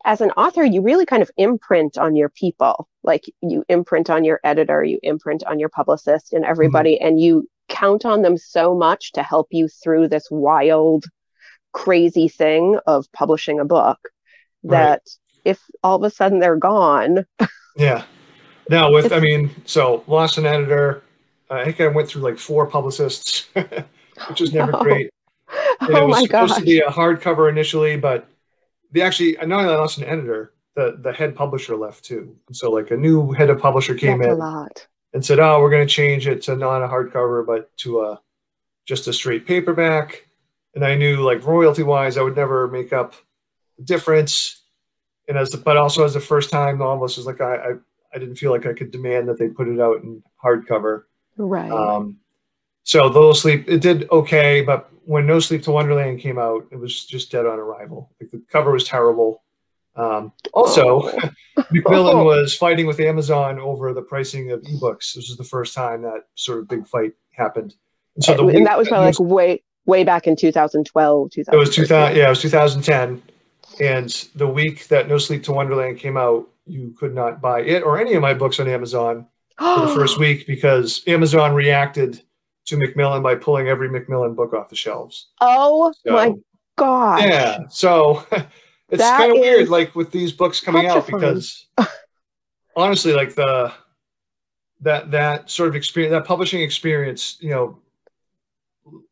as 0.06 0.22
an 0.22 0.32
author, 0.32 0.64
you 0.64 0.82
really 0.82 1.06
kind 1.06 1.22
of 1.22 1.30
imprint 1.36 1.98
on 1.98 2.16
your 2.16 2.30
people. 2.30 2.88
Like 3.04 3.26
you 3.42 3.66
imprint 3.68 4.10
on 4.10 4.24
your 4.24 4.40
editor, 4.44 4.84
you 4.84 5.00
imprint 5.04 5.44
on 5.44 5.60
your 5.60 5.70
publicist, 5.70 6.32
and 6.32 6.46
everybody, 6.46 6.96
mm-hmm. 6.96 7.08
and 7.08 7.20
you 7.20 7.50
count 7.68 8.06
on 8.06 8.22
them 8.22 8.38
so 8.38 8.74
much 8.74 9.12
to 9.12 9.24
help 9.24 9.48
you 9.52 9.68
through 9.68 10.08
this 10.08 10.30
wild 10.32 11.04
crazy 11.74 12.30
thing 12.30 12.80
of 12.88 13.06
publishing 13.12 13.60
a 13.60 13.66
book 13.66 14.00
that 14.64 14.90
right. 14.90 15.10
If 15.48 15.62
all 15.84 15.96
of 15.96 16.04
a 16.04 16.10
sudden 16.10 16.40
they're 16.40 16.56
gone. 16.58 17.26
yeah. 17.76 18.04
Now 18.70 18.92
with 18.92 19.12
I 19.12 19.20
mean, 19.20 19.52
so 19.66 20.04
lost 20.08 20.38
an 20.38 20.46
editor. 20.46 21.04
I 21.50 21.64
think 21.64 21.80
I 21.80 21.88
went 21.88 22.10
through 22.10 22.24
like 22.24 22.38
four 22.38 22.68
publicists, 22.68 23.48
which 23.54 24.42
was 24.42 24.54
never 24.54 24.74
no. 24.74 24.82
great. 24.82 25.10
And 25.80 25.96
oh 25.96 26.04
it 26.04 26.08
was 26.08 26.18
my 26.18 26.22
supposed 26.24 26.50
gosh. 26.52 26.60
to 26.60 26.66
be 26.66 26.80
a 26.80 26.90
hardcover 26.90 27.50
initially, 27.50 27.96
but 27.96 28.28
the 28.92 29.02
actually 29.02 29.38
not 29.46 29.62
only 29.62 29.74
lost 29.74 29.98
an 29.98 30.04
editor, 30.04 30.54
the 30.76 30.98
the 31.02 31.14
head 31.14 31.36
publisher 31.36 31.78
left 31.78 32.04
too. 32.04 32.36
And 32.48 32.56
so 32.56 32.70
like 32.70 32.92
a 32.92 32.98
new 32.98 33.32
head 33.32 33.50
of 33.50 33.62
publisher 33.62 33.96
came 33.96 34.20
That's 34.20 34.34
in 34.34 34.68
and 35.14 35.26
said, 35.26 35.40
"Oh, 35.40 35.62
we're 35.62 35.70
going 35.70 35.88
to 35.88 35.94
change 35.94 36.28
it 36.28 36.42
to 36.44 36.58
not 36.58 36.84
a 36.84 36.88
hardcover, 36.88 37.46
but 37.46 37.76
to 37.78 38.02
a 38.02 38.22
just 38.86 39.08
a 39.08 39.14
straight 39.14 39.48
paperback." 39.48 40.28
and 40.78 40.86
I 40.86 40.94
knew 40.94 41.24
like 41.24 41.44
royalty 41.44 41.82
wise, 41.82 42.18
I 42.18 42.22
would 42.22 42.36
never 42.36 42.68
make 42.68 42.94
up 42.94 43.16
the 43.78 43.84
difference. 43.84 44.62
And 45.28 45.38
as 45.38 45.50
the, 45.50 45.58
but 45.58 45.78
also 45.78 46.04
as 46.04 46.14
the 46.14 46.20
first 46.20 46.50
time 46.50 46.78
novelist 46.78 47.18
was 47.18 47.26
like 47.26 47.42
I, 47.42 47.56
I, 47.56 47.72
I 48.14 48.20
didn't 48.20 48.36
feel 48.36 48.52
like 48.52 48.66
I 48.66 48.74
could 48.74 48.92
demand 48.92 49.28
that 49.28 49.38
they 49.38 49.50
put 49.50 49.68
it 49.68 49.80
out 49.80 50.04
in 50.04 50.24
hardcover. 50.44 51.04
Right. 51.38 51.72
Um, 51.72 52.18
so 52.84 53.10
the 53.10 53.20
Little 53.20 53.36
Sleep 53.36 53.68
it 53.68 53.82
did 53.82 54.10
okay, 54.10 54.62
but 54.62 54.90
when 55.06 55.26
No 55.26 55.40
Sleep 55.40 55.64
to 55.64 55.72
Wonderland 55.72 56.20
came 56.20 56.40
out, 56.40 56.68
it 56.72 56.78
was 56.78 57.06
just 57.06 57.32
dead 57.32 57.46
on 57.46 57.60
arrival. 57.60 58.12
Like 58.20 58.32
the 58.32 58.42
cover 58.50 58.72
was 58.72 58.86
terrible. 58.86 59.44
Um, 59.96 60.32
also, 60.54 61.02
oh. 61.04 61.30
Macmillan 61.72 62.24
was 62.24 62.56
fighting 62.56 62.86
with 62.86 63.00
Amazon 63.00 63.60
over 63.60 63.94
the 63.94 64.02
pricing 64.02 64.52
of 64.52 64.62
ebooks. 64.62 65.14
This 65.14 65.28
was 65.28 65.38
the 65.38 65.44
first 65.44 65.74
time 65.74 66.04
that 66.04 66.26
sort 66.36 66.60
of 66.60 66.68
big 66.68 66.88
fight 66.88 67.14
happened. 67.32 67.76
And 68.16 68.24
so 68.24 68.36
the 68.36 68.46
and 68.48 68.66
that 68.66 68.78
was 68.78 68.88
probably 68.88 69.08
like 69.08 69.20
way 69.20 69.64
way 69.88 70.04
back 70.04 70.28
in 70.28 70.36
2012 70.36 71.32
it 71.36 71.56
was 71.56 71.74
2000 71.74 72.16
yeah 72.16 72.28
it 72.28 72.30
was 72.30 72.42
2010 72.42 73.22
and 73.80 74.30
the 74.36 74.48
week 74.48 74.88
that 74.88 75.08
no 75.08 75.18
sleep 75.18 75.44
to 75.44 75.52
wonderland 75.52 75.98
came 75.98 76.18
out 76.18 76.48
you 76.66 76.94
could 76.98 77.14
not 77.14 77.42
buy 77.42 77.62
it 77.62 77.84
or 77.84 78.00
any 78.00 78.14
of 78.14 78.22
my 78.22 78.34
books 78.34 78.60
on 78.60 78.68
amazon 78.68 79.26
for 79.58 79.82
the 79.82 79.88
first 79.96 80.20
week 80.20 80.46
because 80.48 81.04
amazon 81.08 81.54
reacted 81.54 82.22
to 82.66 82.78
macmillan 82.78 83.24
by 83.24 83.36
pulling 83.36 83.68
every 83.68 83.90
macmillan 83.90 84.34
book 84.34 84.54
off 84.54 84.70
the 84.70 84.76
shelves 84.76 85.30
oh 85.42 85.94
so, 86.06 86.14
my 86.14 86.34
god 86.78 87.24
yeah 87.24 87.60
so 87.70 88.26
it's 88.90 89.04
kind 89.04 89.32
of 89.32 89.38
weird 89.40 89.70
like 89.70 89.96
with 89.96 90.12
these 90.12 90.32
books 90.32 90.60
coming 90.60 90.88
out 90.88 91.06
because 91.06 91.68
honestly 92.76 93.14
like 93.14 93.36
the 93.36 93.72
that 94.82 95.10
that 95.12 95.50
sort 95.50 95.70
of 95.70 95.76
experience 95.76 96.12
that 96.12 96.26
publishing 96.26 96.62
experience 96.62 97.38
you 97.40 97.50
know 97.50 97.80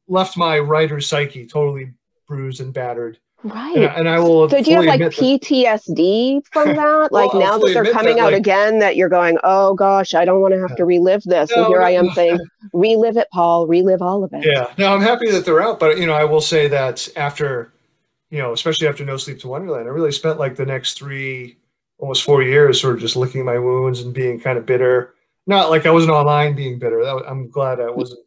left 0.08 0.38
my 0.38 0.60
writer's 0.60 1.08
psyche 1.08 1.46
totally 1.46 1.94
bruised 2.28 2.62
and 2.62 2.74
battered. 2.74 3.20
Right. 3.46 3.76
And, 3.78 3.86
I- 3.86 3.94
and 3.96 4.10
I 4.10 4.20
will. 4.20 4.50
So 4.50 4.62
do 4.62 4.70
you 4.72 4.78
have 4.78 4.86
like 4.86 5.02
admit 5.02 5.16
that- 5.16 5.42
PTSD 5.42 6.42
from 6.52 6.76
that? 6.76 7.12
Like 7.12 7.34
now 7.34 7.58
that 7.58 7.72
they're 7.74 7.92
coming 7.94 8.16
that, 8.16 8.24
out 8.24 8.32
like- 8.34 8.40
again, 8.42 8.80
that 8.80 8.96
you're 8.96 9.10
going, 9.10 9.38
oh 9.44 9.74
gosh, 9.76 10.14
I 10.16 10.26
don't 10.26 10.42
want 10.42 10.54
to 10.54 10.60
have 10.60 10.76
to 10.78 10.86
relive 10.86 11.22
this. 11.24 11.52
and 11.52 11.62
No, 11.62 11.68
here 11.68 11.82
I 11.82 11.92
am 11.92 12.08
no. 12.08 12.14
saying, 12.14 12.40
relive 12.74 13.18
it, 13.18 13.28
Paul, 13.32 13.68
relive 13.68 14.02
all 14.02 14.24
of 14.24 14.34
it. 14.34 14.46
Yeah, 14.46 14.74
no, 14.78 14.94
I'm 14.94 15.02
happy 15.02 15.30
that 15.32 15.46
they're 15.46 15.62
out, 15.62 15.80
but 15.80 15.98
you 16.00 16.06
know, 16.08 16.14
I 16.14 16.24
will 16.24 16.42
say 16.42 16.68
that 16.70 17.08
after, 17.16 17.72
you 18.32 18.40
know, 18.40 18.52
especially 18.54 18.88
after 18.88 19.06
No 19.06 19.18
Sleep 19.18 19.40
to 19.42 19.48
Wonderland, 19.48 19.88
I 19.88 19.92
really 19.92 20.12
spent 20.12 20.40
like 20.40 20.56
the 20.56 20.66
next 20.66 20.96
three, 20.98 21.58
almost 22.00 22.24
four 22.24 22.42
years, 22.42 22.82
sort 22.82 22.96
of 22.96 23.02
just 23.02 23.16
licking 23.16 23.46
my 23.46 23.60
wounds 23.60 24.02
and 24.02 24.14
being 24.14 24.40
kind 24.40 24.58
of 24.58 24.66
bitter. 24.66 25.14
Not 25.48 25.70
like 25.70 25.86
I 25.86 25.92
wasn't 25.92 26.14
online 26.14 26.56
being 26.56 26.80
bitter. 26.80 27.04
That 27.06 27.14
was, 27.16 27.24
I'm 27.28 27.50
glad 27.52 27.80
I 27.80 27.92
wasn't 27.92 28.22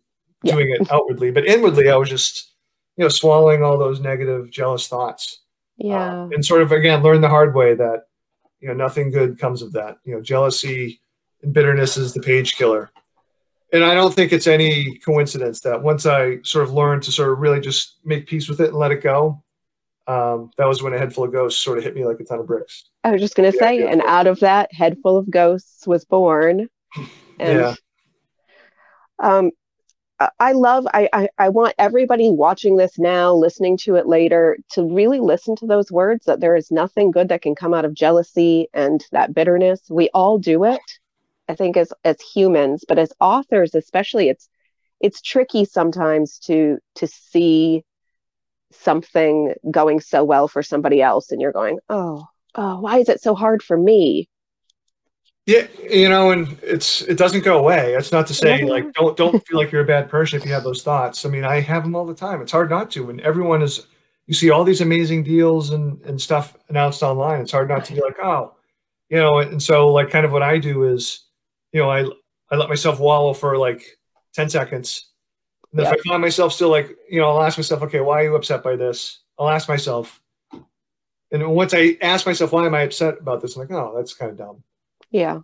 Yeah. 0.45 0.53
doing 0.55 0.71
it 0.71 0.89
outwardly, 0.93 1.33
but 1.33 1.45
inwardly, 1.45 1.91
I 1.91 1.97
was 1.97 2.09
just, 2.09 2.53
you 2.99 3.05
know, 3.05 3.09
swallowing 3.09 3.63
all 3.63 3.79
those 3.79 4.01
negative, 4.01 4.51
jealous 4.51 4.87
thoughts. 4.89 5.41
Yeah. 5.79 6.23
Um, 6.25 6.33
and 6.33 6.45
sort 6.45 6.61
of 6.63 6.73
again 6.73 7.03
learn 7.03 7.21
the 7.21 7.29
hard 7.29 7.55
way 7.55 7.75
that 7.75 8.03
you 8.61 8.67
know 8.69 8.75
nothing 8.75 9.11
good 9.13 9.39
comes 9.39 9.63
of 9.63 9.73
that 9.75 9.99
you 10.05 10.13
know 10.13 10.21
jealousy 10.21 11.01
and 11.43 11.53
bitterness 11.55 11.97
is 11.97 12.13
the 12.13 12.21
page 12.21 12.57
killer 12.57 12.91
and 13.73 13.85
i 13.85 13.95
don't 13.95 14.13
think 14.13 14.33
it's 14.33 14.49
any 14.49 14.99
coincidence 15.05 15.61
that 15.61 15.81
once 15.81 16.05
i 16.05 16.39
sort 16.43 16.65
of 16.65 16.73
learned 16.73 17.05
to 17.05 17.13
sort 17.13 17.31
of 17.31 17.39
really 17.39 17.61
just 17.61 17.99
make 18.05 18.27
peace 18.27 18.49
with 18.49 18.61
it 18.61 18.71
and 18.71 18.77
let 18.77 18.91
it 18.91 19.01
go 19.01 19.41
um, 20.09 20.51
that 20.59 20.67
was 20.67 20.83
when 20.83 20.93
a 20.93 20.99
head 20.99 21.15
full 21.15 21.23
of 21.23 21.31
ghosts 21.33 21.63
sort 21.63 21.79
of 21.79 21.85
hit 21.85 21.95
me 21.95 22.05
like 22.05 22.19
a 22.19 22.25
ton 22.25 22.41
of 22.41 22.47
bricks 22.49 22.91
I 23.05 23.13
was 23.13 23.21
just 23.21 23.37
going 23.37 23.49
to 23.53 23.57
Yeah, 23.57 23.63
say, 23.65 23.79
yeah. 23.79 23.87
and 23.93 24.03
out 24.03 24.27
of 24.27 24.41
that, 24.41 24.73
Head 24.75 24.97
Full 25.05 25.17
of 25.17 25.31
Ghosts 25.31 25.87
was 25.87 26.05
born. 26.05 26.69
And 27.39 27.59
Yeah. 27.61 27.75
um, 29.21 29.51
I- 30.21 30.53
love, 30.53 30.87
I, 30.93 31.09
I, 31.13 31.29
I 31.39 31.49
want 31.49 31.75
everybody 31.79 32.31
watching 32.31 32.77
this 32.77 32.99
now, 32.99 33.33
listening 33.35 33.77
to 33.79 33.95
it 33.97 34.07
later, 34.07 34.59
to 34.73 34.83
really 34.83 35.21
listen 35.21 35.55
to 35.57 35.67
those 35.67 35.93
words 35.93 36.27
that 36.27 36.41
there 36.41 36.57
is 36.57 36.71
nothing 36.71 37.11
good 37.11 37.29
that 37.29 37.43
can 37.43 37.55
come 37.55 37.73
out 37.73 37.85
of 37.85 37.95
jealousy 37.95 38.69
and 38.75 39.05
that 39.13 39.35
bitterness. 39.35 39.81
We 39.89 40.11
all 40.15 40.39
do 40.39 40.65
it, 40.65 40.81
I 41.49 41.55
think, 41.55 41.77
as 41.77 41.93
as 42.05 42.21
humans, 42.21 42.85
but 42.89 42.99
as 42.99 43.13
authors, 43.21 43.75
especially, 43.75 44.29
it's 44.29 44.49
it's 45.01 45.23
tricky 45.23 45.65
sometimes 45.65 46.39
to 46.41 46.79
to 46.97 47.07
see 47.07 47.85
something 48.73 49.55
going 49.71 50.01
so 50.01 50.25
well 50.25 50.49
for 50.49 50.63
somebody 50.63 51.01
else 51.01 51.33
and 51.33 51.41
you're 51.41 51.53
going 51.53 51.79
oh 51.89 52.27
oh 52.55 52.81
why 52.81 52.99
is 52.99 53.09
it 53.09 53.21
so 53.21 53.35
hard 53.35 53.63
for 53.63 53.79
me 53.79 54.29
yeah 55.49 55.67
you 55.91 56.11
know 56.11 56.31
and 56.31 56.59
it's 56.63 57.01
it 57.03 57.17
doesn't 57.17 57.43
go 57.43 57.59
away. 57.59 57.93
That's 57.95 58.13
not 58.13 58.27
to 58.27 58.35
say 58.35 58.65
like 58.65 58.93
don't 58.93 59.17
don't 59.17 59.45
feel 59.47 59.59
like 59.59 59.73
you're 59.73 59.83
a 59.83 59.87
bad 59.87 60.11
person 60.11 60.39
if 60.39 60.47
you 60.47 60.53
have 60.53 60.63
those 60.63 60.83
thoughts. 60.83 61.25
I 61.25 61.31
mean 61.31 61.45
i 61.45 61.59
have 61.61 61.83
them 61.83 61.97
all 61.97 62.05
the 62.05 62.15
time. 62.15 62.43
It's 62.43 62.53
hard 62.53 62.69
not 62.69 62.91
to. 62.93 63.09
And 63.09 63.21
everyone 63.23 63.63
is 63.63 63.87
you 64.27 64.35
see 64.35 64.51
all 64.51 64.63
these 64.63 64.83
amazing 64.83 65.25
deals 65.25 65.71
and 65.71 66.01
and 66.03 66.21
stuff 66.21 66.55
announced 66.69 67.03
online 67.03 67.41
it's 67.41 67.51
hard 67.51 67.69
not 67.69 67.85
to 67.87 67.95
be 67.95 68.01
like 68.01 68.19
oh 68.23 68.55
you 69.09 69.17
know 69.17 69.39
and 69.39 69.61
so 69.61 69.89
like 69.89 70.11
kind 70.11 70.27
of 70.27 70.33
what 70.33 70.43
i 70.43 70.59
do 70.59 70.85
is 70.85 71.25
you 71.73 71.81
know 71.81 71.91
i 71.91 72.05
i 72.51 72.55
let 72.55 72.69
myself 72.69 73.01
wallow 73.01 73.33
for 73.33 73.57
like 73.57 73.83
10 74.35 74.51
seconds. 74.51 75.09
And 75.73 75.81
if 75.81 75.89
i 75.89 75.97
find 76.07 76.21
myself 76.21 76.53
still 76.53 76.69
like 76.69 76.95
you 77.11 77.21
know 77.21 77.31
i'll 77.31 77.43
ask 77.43 77.59
myself 77.59 77.83
okay 77.85 78.01
why 78.01 78.21
are 78.21 78.25
you 78.25 78.37
upset 78.37 78.63
by 78.63 78.77
this? 78.77 79.21
I'll 79.39 79.49
ask 79.49 79.69
myself. 79.69 80.21
And 81.33 81.47
once 81.55 81.73
i 81.73 81.97
ask 82.03 82.27
myself 82.27 82.53
why 82.53 82.67
am 82.67 82.75
i 82.75 82.83
upset 82.83 83.19
about 83.19 83.41
this? 83.41 83.57
I'm 83.57 83.63
like 83.63 83.71
oh 83.71 83.95
that's 83.97 84.13
kind 84.13 84.31
of 84.31 84.37
dumb 84.37 84.63
yeah. 85.11 85.41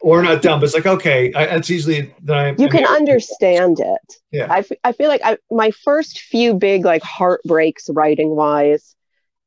Or 0.00 0.20
not 0.20 0.42
dumb, 0.42 0.64
it's 0.64 0.74
like 0.74 0.86
okay, 0.86 1.32
I, 1.32 1.44
it's 1.44 1.70
easily 1.70 2.12
that 2.24 2.36
I 2.36 2.54
you 2.58 2.68
can 2.68 2.84
understand 2.84 3.78
it. 3.78 4.14
Yeah. 4.32 4.48
I, 4.50 4.58
f- 4.58 4.78
I 4.82 4.90
feel 4.92 5.08
like 5.08 5.20
I, 5.24 5.38
my 5.50 5.70
first 5.70 6.20
few 6.22 6.54
big 6.54 6.84
like 6.84 7.02
heartbreaks 7.04 7.88
writing 7.88 8.34
wise 8.34 8.96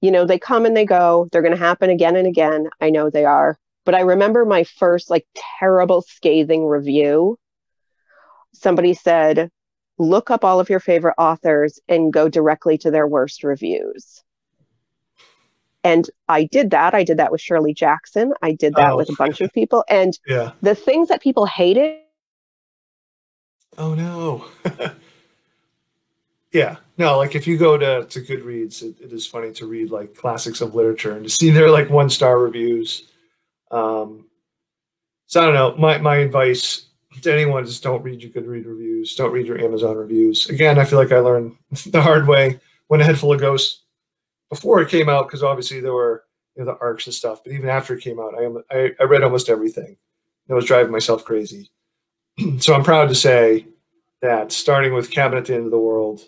you 0.06 0.12
know 0.12 0.24
they 0.24 0.38
come 0.38 0.66
and 0.66 0.78
they 0.78 0.86
go. 0.86 1.28
They're 1.32 1.42
going 1.42 1.54
to 1.54 1.58
happen 1.58 1.90
again 1.90 2.16
and 2.16 2.28
again. 2.28 2.70
I 2.80 2.92
know 2.92 3.10
they 3.10 3.26
are. 3.26 3.58
But 3.86 3.96
i 3.96 4.02
remember 4.02 4.46
my 4.46 4.64
first 4.64 5.10
like 5.10 5.26
terrible 5.60 6.04
scathing 6.04 6.66
review. 6.66 7.38
Somebody 8.54 8.94
said 8.94 9.50
look 9.98 10.30
up 10.30 10.44
all 10.44 10.60
of 10.60 10.70
your 10.70 10.80
favorite 10.80 11.16
authors 11.18 11.80
and 11.88 12.14
go 12.14 12.28
directly 12.30 12.78
to 12.78 12.92
their 12.92 13.08
worst 13.08 13.44
reviews 13.44 14.22
and 15.86 16.10
i 16.28 16.44
did 16.44 16.70
that 16.72 16.94
i 16.94 17.04
did 17.04 17.18
that 17.18 17.32
with 17.32 17.40
shirley 17.40 17.74
jackson 17.74 18.34
i 18.42 18.52
did 18.52 18.74
that 18.76 18.92
Oh. 18.92 18.98
with 18.98 19.10
a 19.10 19.16
bunch 19.18 19.40
of 19.42 19.54
people 19.54 19.84
and 19.90 20.18
Yeah. 20.28 20.52
the 20.62 20.76
things 20.76 21.08
that 21.10 21.22
people 21.22 21.46
hated 21.46 22.00
Oh 23.78 23.94
no. 23.94 24.46
yeah. 26.52 26.78
No, 26.98 27.18
like 27.18 27.36
if 27.36 27.46
you 27.46 27.58
go 27.58 27.78
to 27.78 28.06
to 28.06 28.22
Goodreads, 28.22 28.82
it, 28.84 28.96
it 29.02 29.12
is 29.12 29.28
funny 29.28 29.52
to 29.52 29.68
read 29.68 29.92
like 29.92 30.16
classics 30.16 30.62
of 30.62 30.74
literature 30.76 31.12
and 31.12 31.26
to 31.26 31.30
see 31.30 31.50
their 31.50 31.70
like 31.70 31.90
one 31.90 32.10
star 32.10 32.40
reviews. 32.40 33.10
Um, 33.72 34.28
so 35.28 35.42
I 35.42 35.46
don't 35.46 35.54
know. 35.56 35.76
My 35.78 35.98
my 35.98 36.16
advice 36.18 36.86
to 37.22 37.34
anyone 37.34 37.64
is 37.66 37.82
don't 37.82 38.02
read 38.04 38.22
your 38.22 38.32
Goodread 38.32 38.66
reviews. 38.66 39.16
Don't 39.16 39.34
read 39.34 39.46
your 39.48 39.60
Amazon 39.60 39.98
reviews. 39.98 40.50
Again, 40.50 40.80
I 40.80 40.86
feel 40.86 41.00
like 41.00 41.12
I 41.12 41.20
learned 41.20 41.56
the 41.88 42.02
hard 42.02 42.28
way 42.28 42.60
when 42.88 43.02
a 43.02 43.04
head 43.04 43.20
full 43.20 43.34
of 43.34 43.42
ghosts 43.42 43.82
before 44.56 44.82
it 44.82 44.90
came 44.90 45.10
out 45.10 45.28
because 45.28 45.44
obviously 45.44 45.80
there 45.80 45.94
were 45.94 46.24
you 46.56 46.64
know 46.64 46.72
the 46.72 46.80
arcs 46.80 47.06
and 47.06 47.14
stuff. 47.14 47.44
But 47.44 47.54
even 47.54 47.70
after 47.70 47.96
it 47.96 48.04
came 48.04 48.20
out, 48.20 48.34
I 48.36 48.76
I, 48.76 48.92
I 49.00 49.04
read 49.04 49.24
almost 49.24 49.50
everything. 49.50 49.98
I 50.50 50.54
was 50.54 50.66
driving 50.66 50.92
myself 50.92 51.26
crazy. 51.26 51.72
so 52.60 52.74
I'm 52.74 52.84
proud 52.84 53.10
to 53.10 53.16
say 53.16 53.68
that 54.22 54.52
starting 54.52 54.94
with 54.94 55.12
Cabin 55.12 55.38
at 55.38 55.46
the 55.46 55.56
End 55.56 55.66
of 55.66 55.72
the 55.72 55.80
World, 55.80 56.22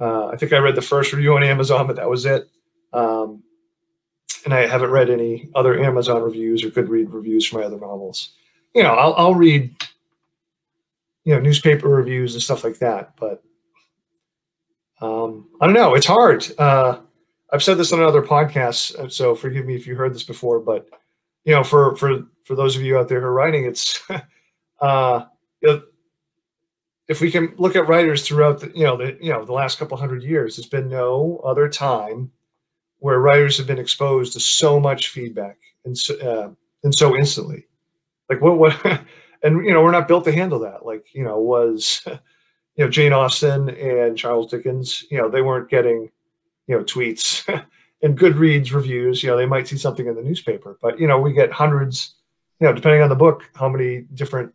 uh, 0.00 0.28
I 0.28 0.36
think 0.36 0.52
I 0.52 0.58
read 0.58 0.74
the 0.74 0.82
first 0.82 1.12
review 1.12 1.34
on 1.34 1.42
Amazon, 1.42 1.86
but 1.86 1.96
that 1.96 2.08
was 2.08 2.26
it. 2.26 2.48
Um, 2.92 3.42
and 4.44 4.54
I 4.54 4.66
haven't 4.66 4.90
read 4.90 5.10
any 5.10 5.50
other 5.54 5.78
Amazon 5.78 6.22
reviews 6.22 6.64
or 6.64 6.70
Goodread 6.70 7.12
reviews 7.12 7.46
for 7.46 7.58
my 7.58 7.64
other 7.64 7.78
novels. 7.78 8.30
You 8.74 8.82
know, 8.82 8.94
I'll, 8.94 9.14
I'll 9.14 9.34
read, 9.34 9.74
you 11.24 11.34
know, 11.34 11.40
newspaper 11.40 11.88
reviews 11.88 12.34
and 12.34 12.42
stuff 12.42 12.64
like 12.64 12.78
that, 12.78 13.16
but 13.16 13.42
um, 15.00 15.48
I 15.60 15.66
don't 15.66 15.74
know. 15.74 15.94
It's 15.94 16.06
hard. 16.06 16.46
Uh, 16.58 17.00
I've 17.52 17.62
said 17.62 17.78
this 17.78 17.92
on 17.92 18.00
other 18.00 18.22
podcasts, 18.22 18.94
uh, 18.96 19.08
so 19.08 19.34
forgive 19.34 19.66
me 19.66 19.74
if 19.74 19.86
you 19.86 19.96
heard 19.96 20.14
this 20.14 20.22
before, 20.22 20.60
but 20.60 20.88
you 21.44 21.54
know, 21.54 21.64
for 21.64 21.96
for 21.96 22.22
for 22.44 22.54
those 22.54 22.76
of 22.76 22.82
you 22.82 22.98
out 22.98 23.08
there 23.08 23.20
who 23.20 23.26
are 23.26 23.32
writing, 23.32 23.64
it's 23.64 24.00
uh, 24.80 25.24
if 27.10 27.20
we 27.20 27.30
can 27.30 27.52
look 27.58 27.74
at 27.74 27.88
writers 27.88 28.26
throughout 28.26 28.60
the 28.60 28.70
you 28.74 28.84
know 28.84 28.96
the 28.96 29.18
you 29.20 29.32
know 29.32 29.44
the 29.44 29.52
last 29.52 29.78
couple 29.78 29.96
hundred 29.96 30.22
years, 30.22 30.56
there's 30.56 30.68
been 30.68 30.88
no 30.88 31.40
other 31.44 31.68
time 31.68 32.30
where 33.00 33.18
writers 33.18 33.58
have 33.58 33.66
been 33.66 33.78
exposed 33.78 34.32
to 34.34 34.40
so 34.40 34.78
much 34.78 35.08
feedback 35.08 35.58
and 35.84 35.96
so, 35.98 36.14
uh, 36.20 36.50
and 36.84 36.94
so 36.94 37.16
instantly. 37.16 37.66
Like 38.28 38.40
what 38.40 38.58
what 38.58 38.84
and 39.42 39.64
you 39.64 39.72
know 39.72 39.82
we're 39.82 39.90
not 39.90 40.06
built 40.06 40.24
to 40.24 40.32
handle 40.32 40.60
that. 40.60 40.86
Like 40.86 41.06
you 41.12 41.24
know 41.24 41.40
was 41.40 42.02
you 42.06 42.84
know 42.84 42.88
Jane 42.88 43.12
Austen 43.12 43.70
and 43.70 44.16
Charles 44.16 44.50
Dickens. 44.50 45.04
You 45.10 45.18
know 45.18 45.28
they 45.28 45.42
weren't 45.42 45.68
getting 45.68 46.10
you 46.70 46.76
know 46.78 46.84
tweets 46.84 47.44
and 48.02 48.16
Goodreads 48.18 48.72
reviews. 48.72 49.22
You 49.22 49.30
know 49.30 49.36
they 49.36 49.46
might 49.46 49.66
see 49.68 49.76
something 49.76 50.06
in 50.06 50.14
the 50.14 50.22
newspaper, 50.22 50.78
but 50.80 50.98
you 51.00 51.06
know 51.08 51.18
we 51.20 51.32
get 51.32 51.52
hundreds. 51.52 52.14
You 52.60 52.66
know 52.68 52.72
depending 52.72 53.02
on 53.02 53.08
the 53.08 53.16
book, 53.16 53.50
how 53.54 53.68
many 53.68 54.02
different 54.14 54.54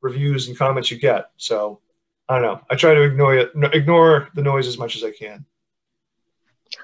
reviews 0.00 0.48
and 0.48 0.58
comments 0.58 0.90
you 0.90 0.98
get. 0.98 1.30
So 1.36 1.80
I 2.28 2.34
don't 2.40 2.42
know. 2.42 2.60
I 2.70 2.74
try 2.74 2.94
to 2.94 3.02
ignore 3.02 3.36
it, 3.36 3.52
ignore 3.72 4.28
the 4.34 4.42
noise 4.42 4.66
as 4.66 4.76
much 4.78 4.96
as 4.96 5.04
I 5.04 5.12
can. 5.12 5.44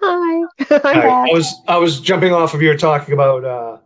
hi 0.00 0.42
I. 0.70 1.28
I 1.30 1.32
was 1.32 1.54
I 1.66 1.78
was 1.78 2.00
jumping 2.00 2.32
off 2.32 2.54
of 2.54 2.62
your 2.62 2.76
talking 2.76 3.14
about 3.14 3.44
uh, 3.44 3.78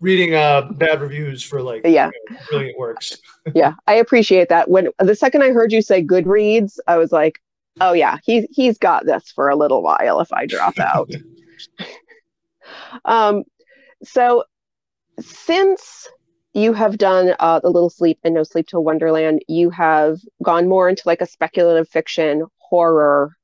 reading 0.00 0.34
uh, 0.34 0.62
bad 0.72 1.00
reviews 1.00 1.42
for 1.42 1.62
like 1.62 1.82
Yeah. 1.84 2.10
you 2.28 2.34
know, 2.34 2.40
brilliant 2.50 2.78
works. 2.78 3.18
yeah 3.54 3.74
i 3.86 3.94
appreciate 3.94 4.48
that 4.48 4.68
when 4.68 4.88
the 4.98 5.14
second 5.14 5.40
i 5.42 5.52
heard 5.52 5.70
you 5.72 5.80
say 5.80 6.02
goodreads 6.02 6.78
i 6.88 6.96
was 6.96 7.12
like 7.12 7.40
oh 7.80 7.92
yeah. 7.92 8.18
He's 8.24 8.46
he's 8.50 8.78
got 8.78 9.06
this 9.06 9.30
for 9.30 9.48
a 9.48 9.56
little 9.56 9.82
while 9.82 10.20
if 10.20 10.32
i 10.32 10.46
drop 10.46 10.78
out. 10.78 11.10
Um 13.04 13.44
so 14.02 14.44
since 15.20 16.08
you 16.52 16.72
have 16.72 16.98
done 16.98 17.34
uh, 17.38 17.60
the 17.60 17.70
little 17.70 17.90
sleep 17.90 18.18
and 18.24 18.34
no 18.34 18.42
sleep 18.42 18.66
till 18.66 18.84
wonderland 18.84 19.42
you 19.46 19.70
have 19.70 20.20
gone 20.42 20.68
more 20.68 20.88
into 20.88 21.02
like 21.06 21.20
a 21.20 21.26
speculative 21.26 21.88
fiction 21.88 22.44
horror. 22.58 23.36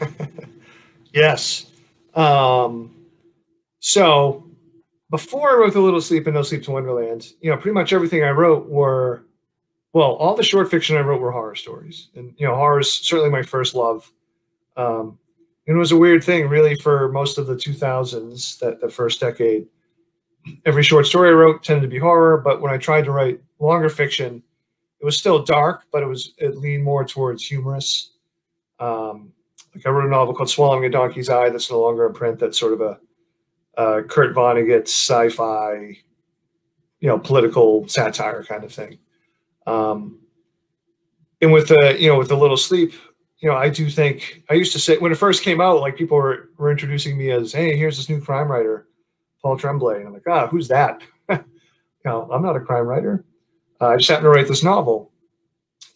Yes. 1.12 1.66
Um, 2.14 2.94
so 3.80 4.46
before 5.10 5.50
I 5.50 5.54
wrote 5.56 5.72
The 5.74 5.80
Little 5.80 6.00
Sleep 6.00 6.26
and 6.26 6.34
No 6.34 6.42
Sleep 6.42 6.62
to 6.64 6.70
Wonderland, 6.70 7.32
you 7.40 7.50
know, 7.50 7.56
pretty 7.56 7.74
much 7.74 7.92
everything 7.92 8.24
I 8.24 8.30
wrote 8.30 8.68
were, 8.68 9.24
well, 9.92 10.12
all 10.14 10.34
the 10.34 10.42
short 10.42 10.70
fiction 10.70 10.96
I 10.96 11.00
wrote 11.00 11.20
were 11.20 11.30
horror 11.30 11.54
stories. 11.54 12.08
And, 12.14 12.34
you 12.38 12.46
know, 12.46 12.54
horror 12.54 12.80
is 12.80 12.92
certainly 12.92 13.30
my 13.30 13.42
first 13.42 13.74
love. 13.74 14.10
Um, 14.76 15.18
and 15.66 15.76
it 15.76 15.78
was 15.78 15.92
a 15.92 15.96
weird 15.96 16.24
thing, 16.24 16.48
really, 16.48 16.74
for 16.74 17.10
most 17.12 17.38
of 17.38 17.46
the 17.46 17.54
2000s, 17.54 18.58
that 18.58 18.80
the 18.80 18.88
first 18.88 19.20
decade. 19.20 19.66
Every 20.66 20.82
short 20.82 21.06
story 21.06 21.28
I 21.28 21.32
wrote 21.32 21.62
tended 21.62 21.82
to 21.82 21.88
be 21.88 21.98
horror, 21.98 22.38
but 22.38 22.60
when 22.60 22.72
I 22.72 22.78
tried 22.78 23.04
to 23.04 23.12
write 23.12 23.40
longer 23.60 23.88
fiction, 23.88 24.42
it 25.00 25.04
was 25.04 25.16
still 25.16 25.42
dark, 25.44 25.84
but 25.92 26.02
it 26.02 26.06
was 26.06 26.34
it 26.38 26.56
leaned 26.56 26.82
more 26.82 27.04
towards 27.04 27.46
humorous. 27.46 28.12
Um, 28.80 29.32
Like 29.74 29.86
I 29.86 29.90
wrote 29.90 30.06
a 30.06 30.10
novel 30.10 30.34
called 30.34 30.50
Swallowing 30.50 30.84
a 30.84 30.90
Donkey's 30.90 31.28
Eye 31.28 31.50
that's 31.50 31.70
no 31.70 31.80
longer 31.80 32.06
in 32.06 32.12
print. 32.12 32.38
That's 32.38 32.58
sort 32.58 32.72
of 32.72 32.80
a 32.80 33.00
uh, 33.76 34.02
Kurt 34.02 34.34
Vonnegut 34.34 34.82
sci-fi, 34.82 35.96
you 37.00 37.08
know, 37.08 37.18
political 37.18 37.86
satire 37.88 38.42
kind 38.44 38.64
of 38.64 38.72
thing. 38.72 38.98
Um, 39.66 40.20
and 41.40 41.52
with 41.52 41.68
the 41.68 41.96
you 41.98 42.08
know 42.08 42.18
with 42.18 42.28
the 42.28 42.36
little 42.36 42.56
sleep, 42.56 42.92
you 43.42 43.48
know, 43.48 43.56
I 43.56 43.68
do 43.68 43.90
think 43.90 44.44
I 44.48 44.54
used 44.54 44.72
to 44.72 44.78
say 44.78 44.98
when 44.98 45.10
it 45.10 45.16
first 45.16 45.42
came 45.42 45.60
out, 45.60 45.80
like 45.80 45.96
people 45.96 46.16
were, 46.16 46.50
were 46.56 46.70
introducing 46.70 47.18
me 47.18 47.32
as, 47.32 47.52
hey, 47.52 47.76
here's 47.76 47.96
this 47.96 48.08
new 48.08 48.20
crime 48.20 48.50
writer, 48.50 48.86
Paul 49.42 49.58
Tremblay, 49.58 49.96
and 49.96 50.06
I'm 50.06 50.12
like, 50.14 50.22
ah, 50.28 50.46
who's 50.46 50.68
that? 50.68 51.02
you 51.28 51.40
know, 52.04 52.30
I'm 52.32 52.42
not 52.42 52.56
a 52.56 52.60
crime 52.60 52.86
writer. 52.86 53.24
Uh, 53.80 53.88
I 53.88 53.96
just 53.96 54.08
happened 54.08 54.26
to 54.26 54.30
write 54.30 54.46
this 54.46 54.62
novel, 54.62 55.10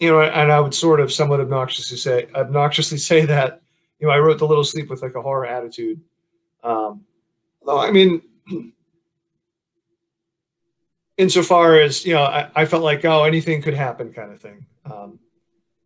you 0.00 0.10
know, 0.10 0.22
and 0.22 0.50
I 0.50 0.58
would 0.58 0.74
sort 0.74 0.98
of 0.98 1.12
somewhat 1.12 1.38
obnoxiously 1.38 1.96
say 1.96 2.26
obnoxiously 2.34 2.98
say 3.10 3.24
that, 3.26 3.62
you 4.00 4.08
know, 4.08 4.12
I 4.12 4.18
wrote 4.18 4.38
the 4.38 4.48
little 4.48 4.64
sleep 4.64 4.90
with 4.90 5.02
like 5.02 5.14
a 5.14 5.22
horror 5.22 5.46
attitude. 5.46 6.00
Um, 6.64 7.04
though 7.64 7.78
I 7.78 7.92
mean, 7.92 8.22
insofar 11.18 11.78
as 11.78 12.04
you 12.04 12.14
know, 12.14 12.24
I, 12.24 12.50
I, 12.54 12.64
felt 12.66 12.82
like 12.82 13.04
oh, 13.04 13.24
anything 13.24 13.62
could 13.62 13.74
happen, 13.74 14.12
kind 14.12 14.32
of 14.32 14.40
thing. 14.40 14.66
Um, 14.84 15.18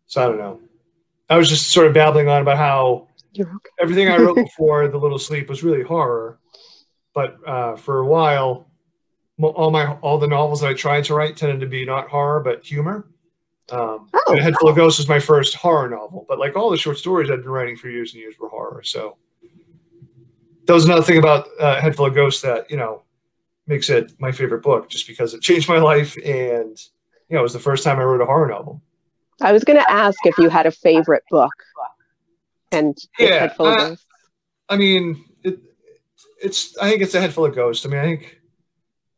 so 0.07 0.23
I 0.23 0.27
don't 0.27 0.39
know. 0.39 0.61
I 1.29 1.37
was 1.37 1.49
just 1.49 1.71
sort 1.71 1.87
of 1.87 1.95
babbling 1.95 2.29
on 2.29 2.43
about 2.43 2.59
how 2.59 3.09
okay. 3.39 3.49
everything 3.81 4.09
I 4.09 4.17
wrote 4.17 4.35
before 4.37 4.89
The 4.89 4.99
Little 4.99 5.19
Sleep 5.19 5.49
was 5.49 5.63
really 5.63 5.83
horror, 5.83 6.39
but 7.15 7.37
uh, 7.47 7.77
for 7.77 8.01
a 8.01 8.07
while, 8.07 8.67
all 9.41 9.71
my 9.71 9.93
all 10.01 10.19
the 10.19 10.27
novels 10.27 10.61
that 10.61 10.71
I 10.71 10.75
tried 10.75 11.05
to 11.05 11.15
write 11.15 11.37
tended 11.37 11.61
to 11.61 11.67
be 11.67 11.85
not 11.85 12.09
horror 12.09 12.41
but 12.41 12.65
humor. 12.65 13.07
Um, 13.71 14.09
oh, 14.27 14.37
Head 14.37 14.55
Full 14.59 14.69
of 14.69 14.77
Ghosts 14.77 14.99
was 14.99 15.09
my 15.09 15.21
first 15.21 15.55
horror 15.55 15.89
novel, 15.89 16.27
but 16.29 16.41
like 16.41 16.57
all 16.57 16.71
the 16.71 16.77
short 16.77 16.99
stories 16.99 17.31
I'd 17.31 17.43
been 17.43 17.49
writing 17.51 17.77
for 17.77 17.89
years 17.89 18.13
and 18.13 18.21
years 18.21 18.35
were 18.39 18.49
horror. 18.49 18.83
So 18.83 19.17
that 20.67 20.73
was 20.73 20.85
another 20.85 21.03
thing 21.03 21.19
about 21.19 21.47
uh, 21.61 21.81
Head 21.81 21.95
Full 21.95 22.07
of 22.07 22.15
Ghosts 22.15 22.43
that 22.43 22.69
you 22.71 22.77
know 22.77 23.03
makes 23.67 23.89
it 23.91 24.13
my 24.19 24.33
favorite 24.33 24.63
book, 24.63 24.89
just 24.89 25.07
because 25.07 25.35
it 25.35 25.43
changed 25.43 25.69
my 25.69 25.79
life 25.79 26.17
and 26.25 26.79
you 27.29 27.35
know 27.35 27.41
it 27.41 27.43
was 27.43 27.53
the 27.53 27.59
first 27.59 27.85
time 27.85 27.99
I 27.99 28.03
wrote 28.03 28.21
a 28.21 28.27
horror 28.27 28.49
novel. 28.49 28.83
I 29.41 29.53
was 29.53 29.65
going 29.65 29.79
to 29.79 29.91
ask 29.91 30.19
if 30.27 30.37
you 30.39 30.49
had 30.49 30.67
a 30.67 30.71
favorite 30.71 31.23
book, 31.31 31.53
and 32.73 32.97
yeah, 33.19 33.45
of 33.45 33.61
uh, 33.61 33.77
Ghosts. 33.77 34.07
I 34.69 34.77
mean, 34.77 35.25
it, 35.43 35.59
it's. 36.43 36.77
I 36.79 36.91
think 36.91 37.03
it's 37.03 37.15
a 37.15 37.21
Head 37.21 37.33
Full 37.33 37.47
of 37.47 37.55
Ghosts. 37.55 37.87
I 37.87 37.89
mean, 37.89 38.01
I 38.01 38.05
think, 38.05 38.40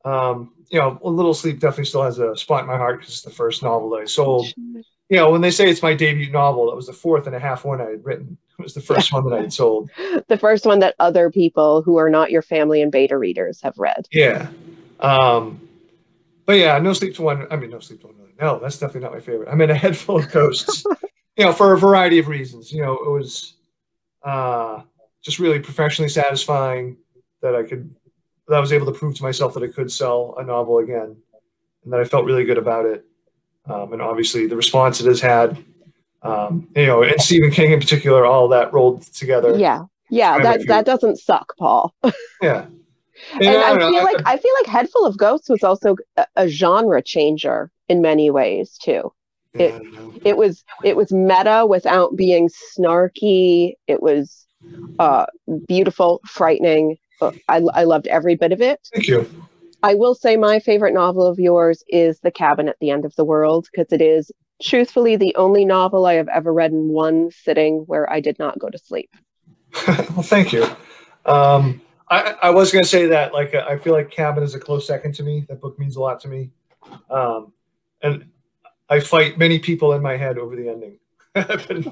um, 0.05 0.53
you 0.69 0.79
know, 0.79 0.99
A 1.03 1.09
Little 1.09 1.35
Sleep 1.35 1.59
definitely 1.61 1.87
still 1.87 2.03
has 2.03 2.19
a 2.19 2.37
spot 2.37 2.63
in 2.63 2.67
my 2.67 2.77
heart 2.77 3.01
because 3.01 3.15
it's 3.15 3.23
the 3.23 3.31
first 3.31 3.63
novel 3.63 3.91
that 3.91 4.01
I 4.01 4.05
sold. 4.05 4.53
You 4.57 5.19
know, 5.19 5.31
when 5.31 5.43
they 5.43 5.51
say 5.51 5.69
it's 5.69 5.83
my 5.83 5.95
debut 5.95 6.31
novel, 6.31 6.71
that 6.71 6.77
was 6.77 6.87
the 6.87 6.93
fourth 6.93 7.27
and 7.27 7.37
a 7.37 7.39
half 7.39 7.65
one 7.65 7.81
I 7.81 7.91
had 7.91 8.05
written. 8.05 8.39
It 8.59 8.63
was 8.63 8.75
the 8.75 8.81
first 8.81 9.13
one 9.13 9.29
that 9.29 9.37
I 9.37 9.43
had 9.43 9.53
sold. 9.53 9.91
The 10.29 10.39
first 10.39 10.65
one 10.65 10.79
that 10.79 10.95
other 10.99 11.31
people 11.31 11.83
who 11.83 11.97
are 11.97 12.09
not 12.09 12.31
your 12.31 12.43
family 12.43 12.81
and 12.81 12.91
beta 12.91 13.19
readers 13.19 13.61
have 13.63 13.77
read. 13.77 14.07
Yeah. 14.11 14.49
Um, 15.01 15.69
but 16.47 16.55
yeah, 16.55 16.79
No 16.79 16.93
Sleep 16.93 17.15
to 17.17 17.23
One. 17.23 17.47
I 17.51 17.57
mean, 17.57 17.71
No 17.71 17.81
Sleep 17.81 18.01
to 18.01 18.07
One 18.07 18.17
no, 18.43 18.59
that's 18.59 18.79
definitely 18.79 19.03
not 19.03 19.13
my 19.13 19.21
favorite. 19.21 19.49
I'm 19.49 19.61
in 19.61 19.71
a 19.71 19.75
head 19.75 19.97
full 19.97 20.17
of 20.17 20.31
ghosts, 20.33 20.85
you 21.37 21.45
know, 21.45 21.53
for 21.53 21.73
a 21.73 21.79
variety 21.79 22.19
of 22.19 22.27
reasons. 22.27 22.73
You 22.73 22.83
know, 22.83 22.95
it 22.95 23.09
was 23.09 23.55
uh, 24.25 24.83
just 25.23 25.39
really 25.39 25.61
professionally 25.61 26.09
satisfying 26.09 26.97
that 27.41 27.55
I 27.55 27.63
could, 27.63 27.95
that 28.49 28.57
I 28.57 28.61
was 28.61 28.73
able 28.73 28.87
to 28.87 28.93
prove 28.93 29.15
to 29.17 29.23
myself 29.23 29.55
that 29.55 29.63
I 29.63 29.69
could 29.69 29.91
sell 29.91 30.35
a 30.39 30.45
novel 30.45 30.79
again, 30.79 31.17
and 31.85 31.93
that 31.93 32.01
I 32.01 32.05
felt 32.05 32.25
really 32.25 32.45
good 32.45 32.59
about 32.59 32.87
it. 32.87 33.05
Um, 33.67 33.93
and 33.93 34.03
obviously, 34.03 34.47
the 34.47 34.57
response 34.57 35.01
it 35.01 35.07
has 35.07 35.21
had, 35.21 35.63
um, 36.23 36.69
you 36.75 36.87
know, 36.87 37.03
and 37.03 37.21
Stephen 37.21 37.51
King 37.51 37.73
in 37.73 37.81
particular, 37.81 38.27
all 38.27 38.49
that 38.49 38.73
rolled 38.73 39.03
together. 39.03 39.57
Yeah, 39.57 39.85
yeah, 40.11 40.39
that 40.41 40.67
that 40.67 40.85
doesn't 40.85 41.19
suck, 41.19 41.57
Paul. 41.59 41.95
yeah. 42.43 42.67
And, 43.35 43.45
and 43.45 43.57
I, 43.57 43.75
I 43.75 43.79
feel 43.79 43.93
know, 43.93 44.03
like 44.03 44.27
I, 44.27 44.33
I 44.33 44.37
feel 44.37 44.53
like 44.61 44.67
Head 44.67 44.91
Full 44.91 45.07
of 45.07 45.17
Ghosts 45.17 45.49
was 45.49 45.63
also 45.63 45.97
a, 46.17 46.27
a 46.37 46.49
genre 46.49 47.01
changer 47.03 47.71
in 47.89 48.03
many 48.03 48.31
ways 48.31 48.77
too. 48.83 49.13
It 49.55 49.83
it 50.25 50.37
was 50.37 50.65
it 50.83 50.97
was 50.97 51.13
meta 51.13 51.67
without 51.69 52.17
being 52.17 52.49
snarky. 52.49 53.75
It 53.87 54.03
was 54.03 54.47
uh, 54.99 55.27
beautiful, 55.69 56.21
frightening. 56.27 56.97
I, 57.21 57.33
I 57.75 57.85
loved 57.85 58.07
every 58.09 58.37
bit 58.37 58.53
of 58.53 58.61
it. 58.61 58.81
Thank 58.93 59.07
you. 59.07 59.29
I 59.83 59.95
will 59.95 60.15
say 60.15 60.37
my 60.37 60.61
favorite 60.61 60.95
novel 60.95 61.27
of 61.27 61.39
yours 61.39 61.83
is 61.89 62.21
The 62.21 62.31
Cabin 62.31 62.69
at 62.69 62.77
the 62.81 62.91
End 62.91 63.05
of 63.05 63.15
the 63.17 63.25
World 63.25 63.69
because 63.71 63.93
it 63.93 64.01
is 64.01 64.31
truthfully 64.63 65.17
the 65.17 65.35
only 65.35 65.65
novel 65.65 66.07
I 66.07 66.15
have 66.15 66.29
ever 66.29 66.53
read 66.53 66.71
in 66.71 66.89
one 66.89 67.31
sitting 67.33 67.79
where 67.87 68.11
I 68.11 68.21
did 68.21 68.39
not 68.39 68.59
go 68.59 68.69
to 68.71 68.79
sleep. 68.79 69.11
well, 69.89 70.23
thank 70.23 70.53
you. 70.53 70.65
Um, 71.27 71.81
I, 72.09 72.35
I 72.43 72.51
was 72.51 72.71
going 72.71 72.85
to 72.85 72.89
say 72.89 73.07
that 73.07 73.33
like 73.33 73.55
I 73.55 73.77
feel 73.79 73.93
like 73.93 74.11
Cabin 74.11 74.45
is 74.45 74.55
a 74.55 74.61
close 74.61 74.87
second 74.87 75.15
to 75.15 75.23
me. 75.23 75.47
That 75.49 75.61
book 75.61 75.79
means 75.79 75.97
a 75.97 76.01
lot 76.01 76.21
to 76.21 76.29
me. 76.29 76.51
Um, 77.11 77.53
and 78.03 78.27
I 78.89 79.01
fight 79.01 79.39
many 79.39 79.59
people 79.59 79.95
in 79.95 80.03
my 80.03 80.17
head 80.17 80.37
over 80.39 80.55
the 80.55 80.69
ending, 80.69 80.99
but, 81.35 81.87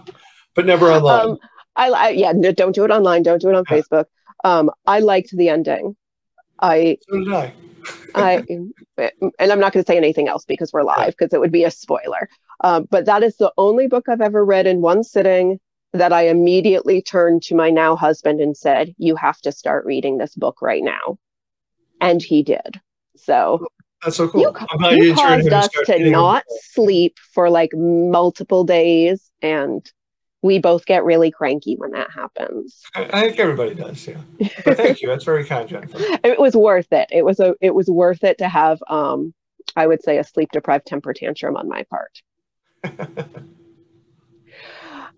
but, 0.55 0.67
never 0.67 0.93
online. 0.93 1.31
Um, 1.31 1.39
I, 1.77 1.91
I, 1.91 2.09
yeah, 2.11 2.33
no, 2.33 2.53
don't 2.53 2.75
do 2.75 2.85
it 2.85 2.91
online. 2.91 3.23
Don't 3.23 3.41
do 3.41 3.49
it 3.49 3.55
on 3.55 3.65
Facebook. 3.67 4.07
Um, 4.45 4.71
I 4.87 5.01
liked 5.01 5.31
the 5.37 5.49
ending. 5.49 5.97
I 6.61 6.99
so 7.09 7.19
did 7.19 7.33
I. 7.33 7.55
I 8.15 8.47
and 9.39 9.53
I'm 9.53 9.61
not 9.61 9.73
going 9.73 9.85
to 9.85 9.87
say 9.91 9.97
anything 9.97 10.29
else 10.29 10.45
because 10.45 10.73
we're 10.73 10.83
live 10.83 11.15
because 11.17 11.33
it 11.33 11.41
would 11.41 11.53
be 11.53 11.65
a 11.65 11.71
spoiler. 11.71 12.29
Um, 12.63 12.87
but 12.91 13.07
that 13.07 13.23
is 13.23 13.37
the 13.37 13.53
only 13.57 13.87
book 13.87 14.09
I've 14.09 14.21
ever 14.21 14.45
read 14.45 14.67
in 14.67 14.83
one 14.83 15.03
sitting 15.03 15.59
that 15.93 16.13
I 16.13 16.29
immediately 16.29 17.03
turned 17.03 17.43
to 17.45 17.55
my 17.55 17.71
now 17.71 17.97
husband 17.97 18.41
and 18.41 18.57
said, 18.57 18.95
"You 18.99 19.17
have 19.17 19.41
to 19.43 19.53
start 19.53 19.87
reading 19.87 20.19
this 20.19 20.35
book 20.35 20.61
right 20.63 20.83
now," 20.83 21.19
and 22.01 22.23
he 22.23 22.43
did. 22.43 22.81
So 23.17 23.67
that's 24.03 24.17
so 24.17 24.29
cool. 24.29 24.43
You, 24.43 24.97
you, 24.97 25.05
you 25.05 25.15
caused 25.15 25.53
us 25.53 25.69
to, 25.69 25.99
to 25.99 26.11
not 26.11 26.45
sleep 26.73 27.17
for 27.33 27.51
like 27.51 27.73
multiple 27.75 28.65
days, 28.65 29.31
and 29.43 29.91
we 30.43 30.59
both 30.59 30.87
get 30.87 31.05
really 31.05 31.31
cranky 31.31 31.77
when 31.77 31.91
that 31.93 32.11
happens. 32.11 32.81
I, 32.95 33.29
think 33.29 33.39
everybody 33.39 33.75
does, 33.75 34.07
yeah. 34.07 34.17
But 34.65 34.79
thank 34.79 35.03
you. 35.03 35.09
That's 35.09 35.25
very 35.25 35.45
kind, 35.45 35.69
Jennifer. 35.69 35.99
It 36.25 36.39
was 36.39 36.55
worth 36.55 36.93
it. 36.93 37.09
It 37.11 37.25
was 37.25 37.41
a. 37.41 37.55
It 37.61 37.75
was 37.75 37.89
worth 37.89 38.25
it 38.25 38.39
to 38.39 38.49
have. 38.49 38.83
Um, 38.89 39.35
I 39.77 39.87
would 39.87 40.03
say 40.03 40.19
a 40.19 40.25
sleep 40.25 40.51
deprived 40.53 40.87
temper 40.87 41.13
tantrum 41.13 41.57
on 41.57 41.69
my 41.69 41.85
part. 41.85 42.23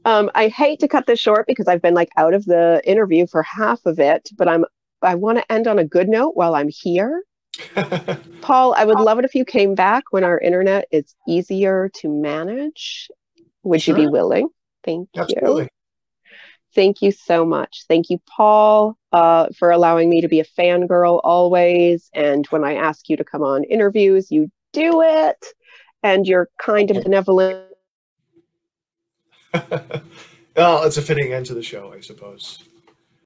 um, 0.04 0.30
I 0.34 0.48
hate 0.48 0.80
to 0.80 0.88
cut 0.88 1.06
this 1.06 1.20
short 1.20 1.46
because 1.46 1.68
I've 1.68 1.82
been 1.82 1.94
like 1.94 2.10
out 2.16 2.34
of 2.34 2.44
the 2.44 2.82
interview 2.84 3.26
for 3.26 3.42
half 3.42 3.80
of 3.86 3.98
it, 3.98 4.28
but 4.36 4.48
I'm. 4.48 4.64
I 5.04 5.16
want 5.16 5.38
to 5.38 5.52
end 5.52 5.66
on 5.66 5.80
a 5.80 5.84
good 5.84 6.08
note 6.08 6.36
while 6.36 6.54
I'm 6.54 6.68
here. 6.68 7.24
Paul, 8.40 8.74
I 8.74 8.84
would 8.84 9.00
love 9.00 9.18
it 9.18 9.24
if 9.24 9.34
you 9.34 9.44
came 9.44 9.74
back 9.74 10.04
when 10.10 10.22
our 10.22 10.38
internet 10.38 10.86
is 10.92 11.14
easier 11.26 11.90
to 11.96 12.08
manage. 12.08 13.08
Would 13.64 13.82
sure. 13.82 13.98
you 13.98 14.04
be 14.04 14.08
willing? 14.08 14.48
Thank 14.84 15.08
Absolutely. 15.16 15.64
you. 15.64 15.68
Thank 16.74 17.02
you 17.02 17.12
so 17.12 17.44
much. 17.44 17.84
Thank 17.86 18.08
you, 18.08 18.18
Paul, 18.26 18.96
uh, 19.12 19.48
for 19.58 19.70
allowing 19.70 20.08
me 20.08 20.22
to 20.22 20.28
be 20.28 20.40
a 20.40 20.44
fangirl 20.44 21.20
always. 21.22 22.08
And 22.14 22.46
when 22.46 22.64
I 22.64 22.74
ask 22.74 23.08
you 23.08 23.16
to 23.18 23.24
come 23.24 23.42
on 23.42 23.64
interviews, 23.64 24.30
you 24.30 24.50
do 24.72 25.02
it. 25.02 25.44
And 26.02 26.26
you're 26.26 26.48
kind 26.58 26.90
and 26.90 27.04
benevolent. 27.04 27.68
well, 30.56 30.82
it's 30.82 30.96
a 30.96 31.02
fitting 31.02 31.32
end 31.32 31.46
to 31.46 31.54
the 31.54 31.62
show, 31.62 31.92
I 31.92 32.00
suppose. 32.00 32.64